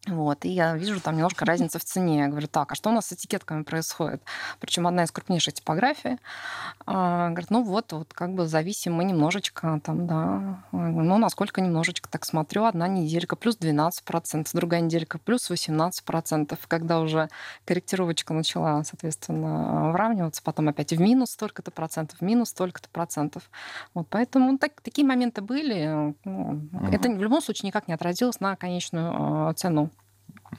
вот, 0.07 0.45
и 0.45 0.49
я 0.49 0.75
вижу 0.75 0.99
там 0.99 1.15
немножко 1.15 1.45
разница 1.45 1.79
в 1.79 1.83
цене. 1.83 2.19
Я 2.19 2.27
говорю, 2.27 2.47
так, 2.47 2.71
а 2.71 2.75
что 2.75 2.89
у 2.89 2.93
нас 2.93 3.07
с 3.07 3.13
этикетками 3.13 3.63
происходит? 3.63 4.21
Причем 4.59 4.87
одна 4.87 5.03
из 5.03 5.11
крупнейших 5.11 5.55
типографий. 5.55 6.17
А, 6.85 7.29
говорит, 7.29 7.49
ну 7.49 7.63
вот, 7.63 7.91
вот 7.91 8.13
как 8.13 8.33
бы 8.33 8.47
зависим 8.47 8.93
мы 8.93 9.03
немножечко 9.03 9.79
там, 9.83 10.07
да. 10.07 10.63
Ну, 10.71 11.17
насколько 11.17 11.61
немножечко, 11.61 12.09
так 12.09 12.25
смотрю, 12.25 12.65
одна 12.65 12.87
неделька 12.87 13.35
плюс 13.35 13.57
12%, 13.57 14.47
другая 14.53 14.81
неделька 14.81 15.19
плюс 15.19 15.49
18%. 15.49 16.57
Когда 16.67 16.99
уже 16.99 17.29
корректировочка 17.65 18.33
начала, 18.33 18.83
соответственно, 18.83 19.91
выравниваться, 19.91 20.41
потом 20.43 20.69
опять 20.69 20.93
в 20.93 20.99
минус 21.01 21.31
столько-то 21.31 21.71
процентов, 21.71 22.19
в 22.19 22.23
минус 22.23 22.49
столько-то 22.49 22.89
процентов. 22.89 23.49
Вот, 23.93 24.07
поэтому 24.09 24.57
так, 24.57 24.81
такие 24.81 25.05
моменты 25.05 25.41
были. 25.41 26.15
Ну, 26.23 26.69
угу. 26.71 26.87
Это 26.91 27.09
в 27.09 27.21
любом 27.21 27.41
случае 27.41 27.67
никак 27.67 27.87
не 27.87 27.93
отразилось 27.93 28.39
на 28.39 28.55
конечную 28.55 29.49
э, 29.49 29.53
цену 29.55 29.91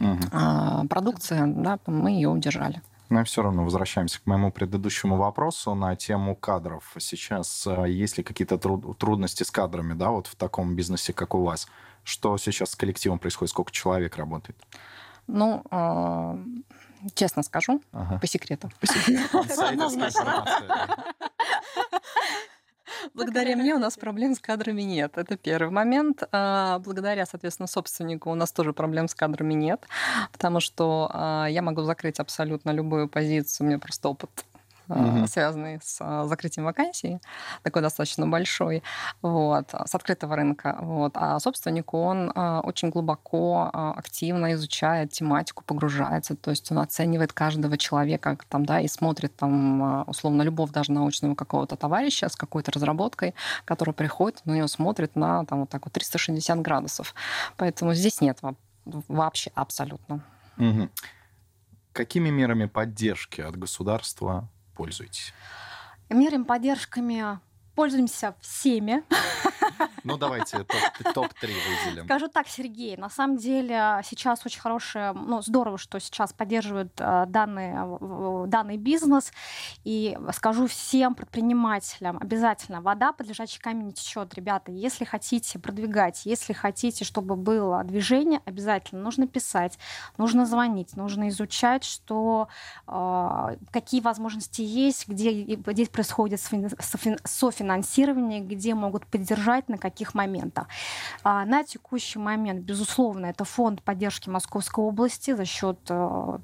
угу. 0.01 0.89
продукция, 0.89 1.47
да, 1.47 1.79
мы 1.87 2.11
ее 2.11 2.29
удержали. 2.29 2.83
Но 3.11 3.25
все 3.25 3.43
равно 3.43 3.65
возвращаемся 3.65 4.21
к 4.21 4.27
моему 4.27 4.53
предыдущему 4.53 5.17
вопросу 5.17 5.75
на 5.75 5.97
тему 5.97 6.37
кадров. 6.37 6.95
Сейчас 6.99 7.67
а, 7.67 7.85
есть 7.85 8.19
ли 8.19 8.25
какие-то 8.25 8.59
трудности 8.59 9.45
с 9.45 9.51
кадрами, 9.51 9.95
да, 9.95 10.11
вот 10.11 10.27
в 10.27 10.37
таком 10.37 10.77
бизнесе, 10.77 11.15
как 11.15 11.35
у 11.35 11.43
вас? 11.43 11.69
Что 12.05 12.37
сейчас 12.37 12.71
с 12.73 12.77
коллективом 12.77 13.19
происходит? 13.19 13.51
Сколько 13.51 13.73
человек 13.73 14.17
работает? 14.17 14.59
Ну, 15.27 15.63
а, 15.71 16.39
честно 17.15 17.43
скажу, 17.43 17.81
ага. 17.93 18.19
по 18.19 18.27
секрету. 18.27 18.71
По 18.81 18.87
секрету. 18.87 19.43
Благодаря 23.15 23.57
мне 23.57 23.75
у 23.75 23.79
нас 23.79 23.97
проблем 23.97 24.35
с 24.35 24.41
кадрами 24.41 24.83
нет. 24.83 25.13
Это 25.17 25.37
первый 25.37 25.71
момент. 25.71 26.23
А, 26.33 26.79
благодаря, 26.81 27.27
соответственно, 27.27 27.67
собственнику 27.67 28.31
у 28.31 28.35
нас 28.35 28.53
тоже 28.53 28.73
проблем 28.73 29.09
с 29.09 29.15
кадрами 29.15 29.55
нет, 29.55 29.87
потому 30.33 30.61
что 30.61 31.11
а, 31.13 31.47
я 31.47 31.63
могу 31.63 31.83
закрыть 31.83 32.19
абсолютно 32.21 32.71
любую 32.71 33.09
позицию. 33.09 33.67
У 33.67 33.69
меня 33.69 33.79
просто 33.79 34.09
опыт 34.09 34.31
угу. 34.89 35.27
связанный 35.27 35.79
с 35.83 35.99
а, 36.01 36.27
закрытием 36.27 36.65
вакансий, 36.65 37.19
такой 37.63 37.83
достаточно 37.83 38.27
большой, 38.27 38.83
вот, 39.23 39.73
с 39.73 39.95
открытого 39.95 40.37
рынка. 40.37 40.77
Вот. 40.81 41.13
А 41.15 41.39
собственник, 41.39 41.95
он 41.95 42.33
а, 42.35 42.61
очень 42.61 42.91
глубоко, 42.91 43.71
активно 43.73 44.53
изучает 44.55 45.13
тематику, 45.13 45.65
погружается, 45.65 46.37
то 46.37 46.51
есть 46.51 46.71
он 46.71 46.79
оценивает 46.79 47.33
каждого 47.33 47.77
человека 47.77 48.39
там, 48.49 48.65
да, 48.65 48.81
и 48.81 48.89
смотрит 48.89 49.35
там, 49.37 50.09
условно, 50.09 50.43
любовь 50.43 50.71
даже 50.71 50.93
научного 50.93 51.35
какого-то 51.35 51.77
товарища 51.77 52.29
с 52.29 52.37
какой-то 52.37 52.73
разработкой, 52.73 53.35
который 53.65 53.95
приходит, 53.95 54.41
на 54.45 54.53
него 54.53 54.69
смотрит 54.69 55.17
на 55.17 55.45
там, 55.45 55.61
вот 55.61 55.71
так 55.71 55.85
вот 55.85 55.93
360 55.93 56.61
градусов. 56.61 57.15
Поэтому 57.57 57.95
здесь 57.95 58.21
нет 58.21 58.39
вообще 58.85 59.51
абсолютно. 59.55 60.23
Угу. 60.57 60.89
Какими 61.93 62.31
мерами 62.31 62.67
поддержки 62.67 63.41
от 63.41 63.57
государства 63.57 64.49
пользуетесь? 64.79 65.35
Мерами 66.09 66.45
поддержками 66.45 67.41
пользуемся 67.79 68.35
всеми. 68.41 69.05
Ну, 70.03 70.17
давайте 70.17 70.65
топ-3 70.65 71.13
топ 71.13 71.29
выделим. 71.43 72.05
Скажу 72.07 72.29
так, 72.29 72.49
Сергей, 72.49 72.97
на 72.97 73.11
самом 73.11 73.37
деле 73.37 74.01
сейчас 74.05 74.45
очень 74.47 74.61
хорошее, 74.61 75.13
ну, 75.13 75.43
здорово, 75.43 75.79
что 75.79 76.01
сейчас 76.01 76.33
поддерживают 76.33 76.93
э, 76.99 77.27
данный, 77.29 78.49
данный 78.49 78.79
бизнес. 78.79 79.33
И 79.85 80.19
скажу 80.33 80.67
всем 80.67 81.15
предпринимателям, 81.15 82.19
обязательно, 82.21 82.81
вода 82.81 83.13
под 83.13 83.29
лежачий 83.29 83.61
камень 83.61 83.87
не 83.87 83.93
течет, 83.93 84.35
ребята. 84.35 84.73
Если 84.73 85.05
хотите 85.05 85.59
продвигать, 85.59 86.23
если 86.25 86.55
хотите, 86.55 87.05
чтобы 87.05 87.37
было 87.37 87.85
движение, 87.85 88.41
обязательно 88.45 89.03
нужно 89.03 89.27
писать, 89.27 89.79
нужно 90.17 90.47
звонить, 90.47 90.97
нужно 90.97 91.29
изучать, 91.29 91.85
что, 91.85 92.49
какие 92.87 94.01
возможности 94.01 94.63
есть, 94.63 95.07
где, 95.07 95.45
где 95.55 95.87
происходит 95.87 96.41
софинансирование, 96.41 97.68
где 98.41 98.75
могут 98.75 99.07
поддержать, 99.07 99.69
на 99.69 99.79
каких 99.79 100.15
моментах. 100.15 100.69
А 101.23 101.45
на 101.45 101.65
текущий 101.65 102.19
момент, 102.19 102.65
безусловно, 102.65 103.27
это 103.27 103.45
фонд 103.45 103.83
поддержки 103.83 104.29
Московской 104.29 104.85
области 104.85 105.35
за 105.35 105.45
счет 105.45 105.79
э, 105.89 106.39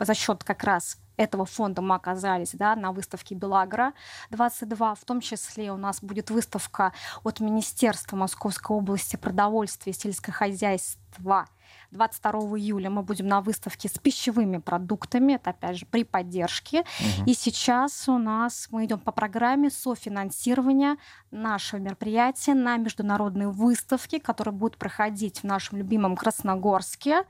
за 0.00 0.14
счет 0.14 0.44
как 0.44 0.64
раз 0.64 0.98
этого 1.16 1.44
фонда 1.44 1.82
мы 1.82 1.94
оказались 1.94 2.52
да, 2.52 2.74
на 2.74 2.92
выставке 2.92 3.34
Белагра 3.34 3.92
22. 4.30 4.94
В 4.94 5.04
том 5.04 5.20
числе 5.20 5.70
у 5.72 5.76
нас 5.76 6.02
будет 6.02 6.30
выставка 6.30 6.92
от 7.22 7.40
Министерства 7.40 8.16
Московской 8.16 8.76
области 8.76 9.16
продовольствия 9.16 9.92
и 9.92 9.96
сельского 9.96 10.34
хозяйства 10.34 11.46
22 11.94 12.58
июля 12.58 12.90
мы 12.90 13.02
будем 13.02 13.28
на 13.28 13.40
выставке 13.40 13.88
с 13.88 13.98
пищевыми 13.98 14.58
продуктами, 14.58 15.34
это 15.34 15.50
опять 15.50 15.78
же 15.78 15.86
при 15.86 16.04
поддержке. 16.04 16.80
Угу. 16.80 17.30
И 17.30 17.34
сейчас 17.34 18.08
у 18.08 18.18
нас 18.18 18.68
мы 18.70 18.84
идем 18.84 18.98
по 18.98 19.12
программе 19.12 19.70
софинансирования 19.70 20.96
нашего 21.30 21.80
мероприятия 21.80 22.54
на 22.54 22.76
международные 22.76 23.48
выставки, 23.48 24.18
которые 24.18 24.52
будут 24.52 24.76
проходить 24.76 25.40
в 25.40 25.44
нашем 25.44 25.78
любимом 25.78 26.16
Красногорске. 26.16 27.22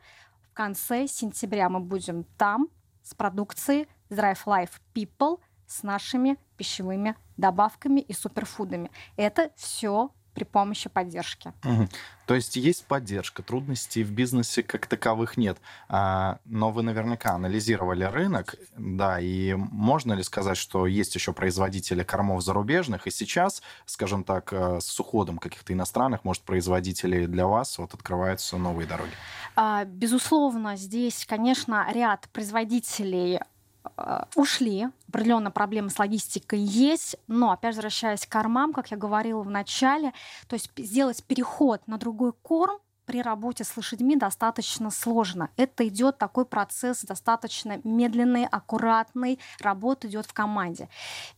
В 0.51 0.55
конце 0.55 1.07
сентября 1.07 1.69
мы 1.69 1.81
будем 1.81 2.25
там 2.39 2.69
с 3.03 3.15
продукцией 3.15 3.87
Drive 4.09 4.45
Life 4.47 4.81
People 4.95 5.41
с 5.67 5.83
нашими 5.83 6.39
пищевыми 6.57 7.17
добавками 7.37 8.01
и 8.01 8.13
суперфудами. 8.15 8.91
Это 9.17 9.51
все 9.57 10.11
при 10.35 10.45
помощи 10.45 10.89
поддержки. 10.89 11.53
Угу. 11.65 11.89
То 12.27 12.35
есть 12.35 12.57
есть 12.57 12.85
поддержка, 12.87 13.43
трудностей 13.43 14.03
в 14.03 14.11
бизнесе 14.11 14.63
как 14.63 14.87
таковых 14.87 15.37
нет. 15.37 15.59
А, 15.89 16.39
но 16.45 16.71
вы 16.71 16.83
наверняка 16.83 17.33
анализировали 17.33 18.05
рынок, 18.05 18.57
да, 18.77 19.21
и 19.21 19.55
можно 19.55 20.15
ли 20.15 20.23
сказать, 20.23 20.57
что 20.57 20.87
есть 20.87 21.15
еще 21.15 21.33
производители 21.33 22.03
кормов 22.03 22.43
зарубежных, 22.43 23.07
и 23.07 23.11
сейчас, 23.11 23.63
скажем 23.87 24.25
так, 24.25 24.53
э, 24.53 24.81
с 24.81 24.99
уходом 24.99 25.39
каких-то 25.39 25.73
иностранных, 25.73 26.25
может, 26.25 26.43
производителей 26.43 27.27
для 27.27 27.47
вас 27.47 27.79
вот 27.79 27.95
открываются 27.95 28.57
новые 28.57 28.87
дороги? 28.87 29.13
А, 29.57 29.85
безусловно, 29.85 30.77
здесь, 30.77 31.25
конечно, 31.27 31.87
ряд 31.93 32.29
производителей 32.33 33.41
а, 33.97 34.29
ушли. 34.35 34.89
Определенно 35.15 35.53
проблемы 35.53 35.91
с 35.91 35.99
логистикой 36.01 36.59
есть, 36.59 37.15
но, 37.29 37.53
опять 37.53 37.77
возвращаясь 37.77 38.27
к 38.27 38.29
кормам, 38.29 38.73
как 38.73 38.91
я 38.91 38.97
говорила 38.97 39.45
в 39.45 39.49
начале, 39.49 40.13
то 40.49 40.55
есть 40.55 40.73
сделать 40.77 41.23
переход 41.23 41.87
на 41.87 41.99
другой 41.99 42.33
корм 42.33 42.81
при 43.07 43.23
работе 43.23 43.65
с 43.65 43.77
лошадьми 43.77 44.17
достаточно 44.17 44.91
сложно. 44.91 45.51
Это 45.57 45.87
идет 45.89 46.19
такой 46.19 46.45
процесс 46.45 47.03
достаточно 47.03 47.81
медленный, 47.85 48.47
аккуратный, 48.47 49.39
работа 49.61 50.09
идет 50.09 50.27
в 50.27 50.33
команде. 50.33 50.89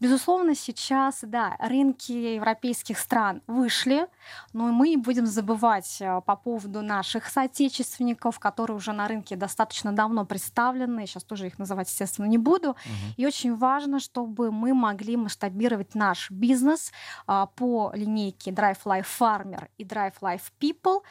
Безусловно, 0.00 0.54
сейчас, 0.54 1.20
да, 1.22 1.56
рынки 1.60 2.12
европейских 2.12 2.98
стран 2.98 3.42
вышли, 3.46 4.06
но 4.52 4.68
мы 4.72 4.90
не 4.90 4.96
будем 4.96 5.26
забывать 5.26 5.98
э, 6.00 6.20
по 6.24 6.36
поводу 6.36 6.82
наших 6.82 7.26
соотечественников, 7.26 8.38
которые 8.38 8.76
уже 8.76 8.92
на 8.92 9.08
рынке 9.08 9.36
достаточно 9.36 9.92
давно 9.92 10.24
представлены, 10.24 11.06
сейчас 11.06 11.24
тоже 11.24 11.46
их 11.46 11.58
называть, 11.58 11.88
естественно, 11.88 12.26
не 12.26 12.38
буду. 12.38 12.70
Угу. 12.70 12.76
И 13.16 13.26
очень 13.26 13.54
важно, 13.56 14.00
чтобы 14.00 14.50
мы 14.50 14.74
могли 14.74 15.16
масштабировать 15.16 15.94
наш 15.94 16.30
бизнес 16.30 16.92
а, 17.26 17.46
по 17.46 17.92
линейке 17.94 18.50
Drive 18.50 18.78
Life 18.84 19.06
Farmer 19.18 19.68
и 19.78 19.84
Drive 19.84 20.14
Life 20.20 20.52
People 20.60 21.02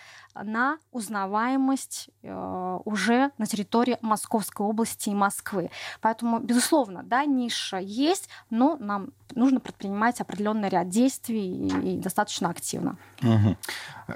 на 0.44 0.78
узнаваемость 0.92 2.10
э, 2.24 2.80
уже 2.86 3.32
на 3.38 3.46
территории 3.46 3.98
Московской 4.02 4.66
области 4.66 5.10
и 5.10 5.14
Москвы. 5.14 5.70
Поэтому, 6.02 6.40
безусловно, 6.40 7.04
да, 7.04 7.26
ниша 7.26 7.78
есть, 7.78 8.30
но 8.50 8.78
нам 8.78 9.10
нужно 9.34 9.60
предпринимать 9.60 10.22
определенный 10.22 10.70
ряд 10.70 10.90
действий 10.90 11.68
и, 11.68 11.96
и 11.96 11.98
достаточно 11.98 12.50
активно. 12.50 12.98
Угу. 13.22 13.58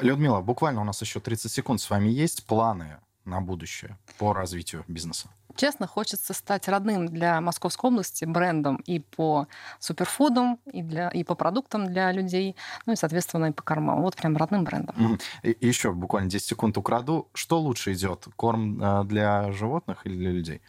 Людмила, 0.02 0.42
буквально 0.42 0.82
у 0.82 0.86
нас 0.86 1.02
еще 1.02 1.20
30 1.20 1.52
секунд 1.52 1.82
с 1.82 1.90
вами 1.90 2.10
есть 2.10 2.46
планы 2.46 2.98
на 3.26 3.42
будущее 3.42 3.98
по 4.18 4.34
развитию 4.34 4.84
бизнеса? 4.88 5.30
Честно, 5.60 5.88
хочется 5.88 6.34
стать 6.34 6.70
родным 6.70 7.10
для 7.10 7.42
Московской 7.42 7.92
области 7.92 8.24
брендом 8.24 8.78
и 8.78 9.00
по 9.00 9.50
суперфудам, 9.78 10.58
и, 10.72 10.82
для, 10.82 11.10
и 11.10 11.26
по 11.26 11.36
продуктам 11.36 11.88
для 11.88 12.14
людей, 12.14 12.56
ну 12.86 12.94
и, 12.94 12.96
соответственно, 12.96 13.48
и 13.48 13.52
по 13.52 13.62
кормам. 13.62 14.02
Вот 14.02 14.16
прям 14.16 14.38
родным 14.38 14.64
брендом. 14.64 15.20
И 15.44 15.58
еще 15.60 15.92
буквально 15.92 16.30
10 16.30 16.48
секунд 16.48 16.78
украду. 16.78 17.28
Что 17.34 17.60
лучше 17.60 17.92
идет? 17.92 18.30
Корм 18.38 18.82
э, 18.82 19.04
для 19.04 19.52
животных 19.52 20.06
или 20.06 20.16
для 20.16 20.32
людей? 20.32 20.62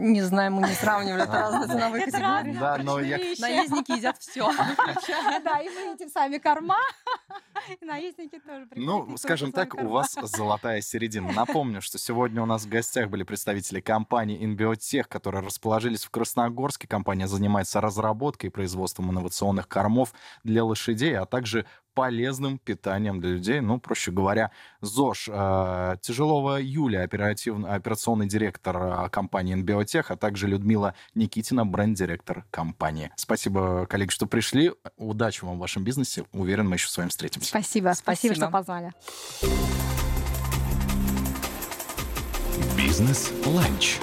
Не 0.00 0.22
знаю, 0.22 0.52
мы 0.52 0.68
не 0.68 0.74
сравнивали, 0.74 1.24
это 1.24 1.32
разные 1.32 1.66
ценовые 1.66 2.04
категории. 2.04 2.56
Да, 2.56 2.78
но 2.78 3.00
я... 3.00 3.18
Наездники 3.40 3.90
едят 3.92 4.16
все. 4.18 4.48
Да, 5.44 5.60
и 5.60 5.68
вы 5.68 5.80
едите 5.80 6.08
сами 6.08 6.38
корма, 6.38 6.78
и 7.68 7.84
наездники 7.84 8.38
тоже 8.38 8.68
Ну, 8.76 9.16
скажем 9.16 9.50
так, 9.50 9.74
у 9.74 9.88
вас 9.88 10.16
золотая 10.22 10.80
середина. 10.82 11.32
Напомню, 11.32 11.80
что 11.80 11.98
сегодня 11.98 12.42
у 12.42 12.46
нас 12.46 12.64
в 12.64 12.68
гостях 12.68 13.08
были 13.08 13.24
представители 13.24 13.80
компании 13.80 14.40
InBiotech, 14.40 15.04
которые 15.08 15.44
расположились 15.44 16.04
в 16.04 16.10
Красногорске. 16.10 16.86
Компания 16.86 17.26
занимается 17.26 17.80
разработкой 17.80 18.50
и 18.50 18.52
производством 18.52 19.10
инновационных 19.10 19.66
кормов 19.66 20.12
для 20.44 20.64
лошадей, 20.64 21.16
а 21.18 21.26
также 21.26 21.66
полезным 21.98 22.58
питанием 22.58 23.20
для 23.20 23.30
людей. 23.30 23.60
Ну, 23.60 23.80
проще 23.80 24.12
говоря, 24.12 24.52
ЗОЖ. 24.82 25.30
Э, 25.32 25.96
Тяжелова 26.00 26.60
Юлия, 26.60 27.02
оперативный, 27.02 27.70
операционный 27.70 28.28
директор 28.28 28.76
э, 28.76 29.08
компании 29.10 29.56
InBiotech, 29.56 30.04
а 30.10 30.16
также 30.16 30.46
Людмила 30.46 30.94
Никитина, 31.16 31.66
бренд-директор 31.66 32.44
компании. 32.52 33.10
Спасибо, 33.16 33.84
коллеги, 33.86 34.10
что 34.10 34.26
пришли. 34.26 34.70
Удачи 34.96 35.44
вам 35.44 35.56
в 35.56 35.58
вашем 35.58 35.82
бизнесе. 35.82 36.24
Уверен, 36.32 36.68
мы 36.68 36.76
еще 36.76 36.86
с 36.86 36.96
вами 36.96 37.08
встретимся. 37.08 37.48
Спасибо. 37.48 37.88
Спасибо, 37.94 38.32
Спасибо 38.32 38.34
что 38.36 38.48
позвали. 38.48 38.92
Бизнес-ланч. 42.76 43.98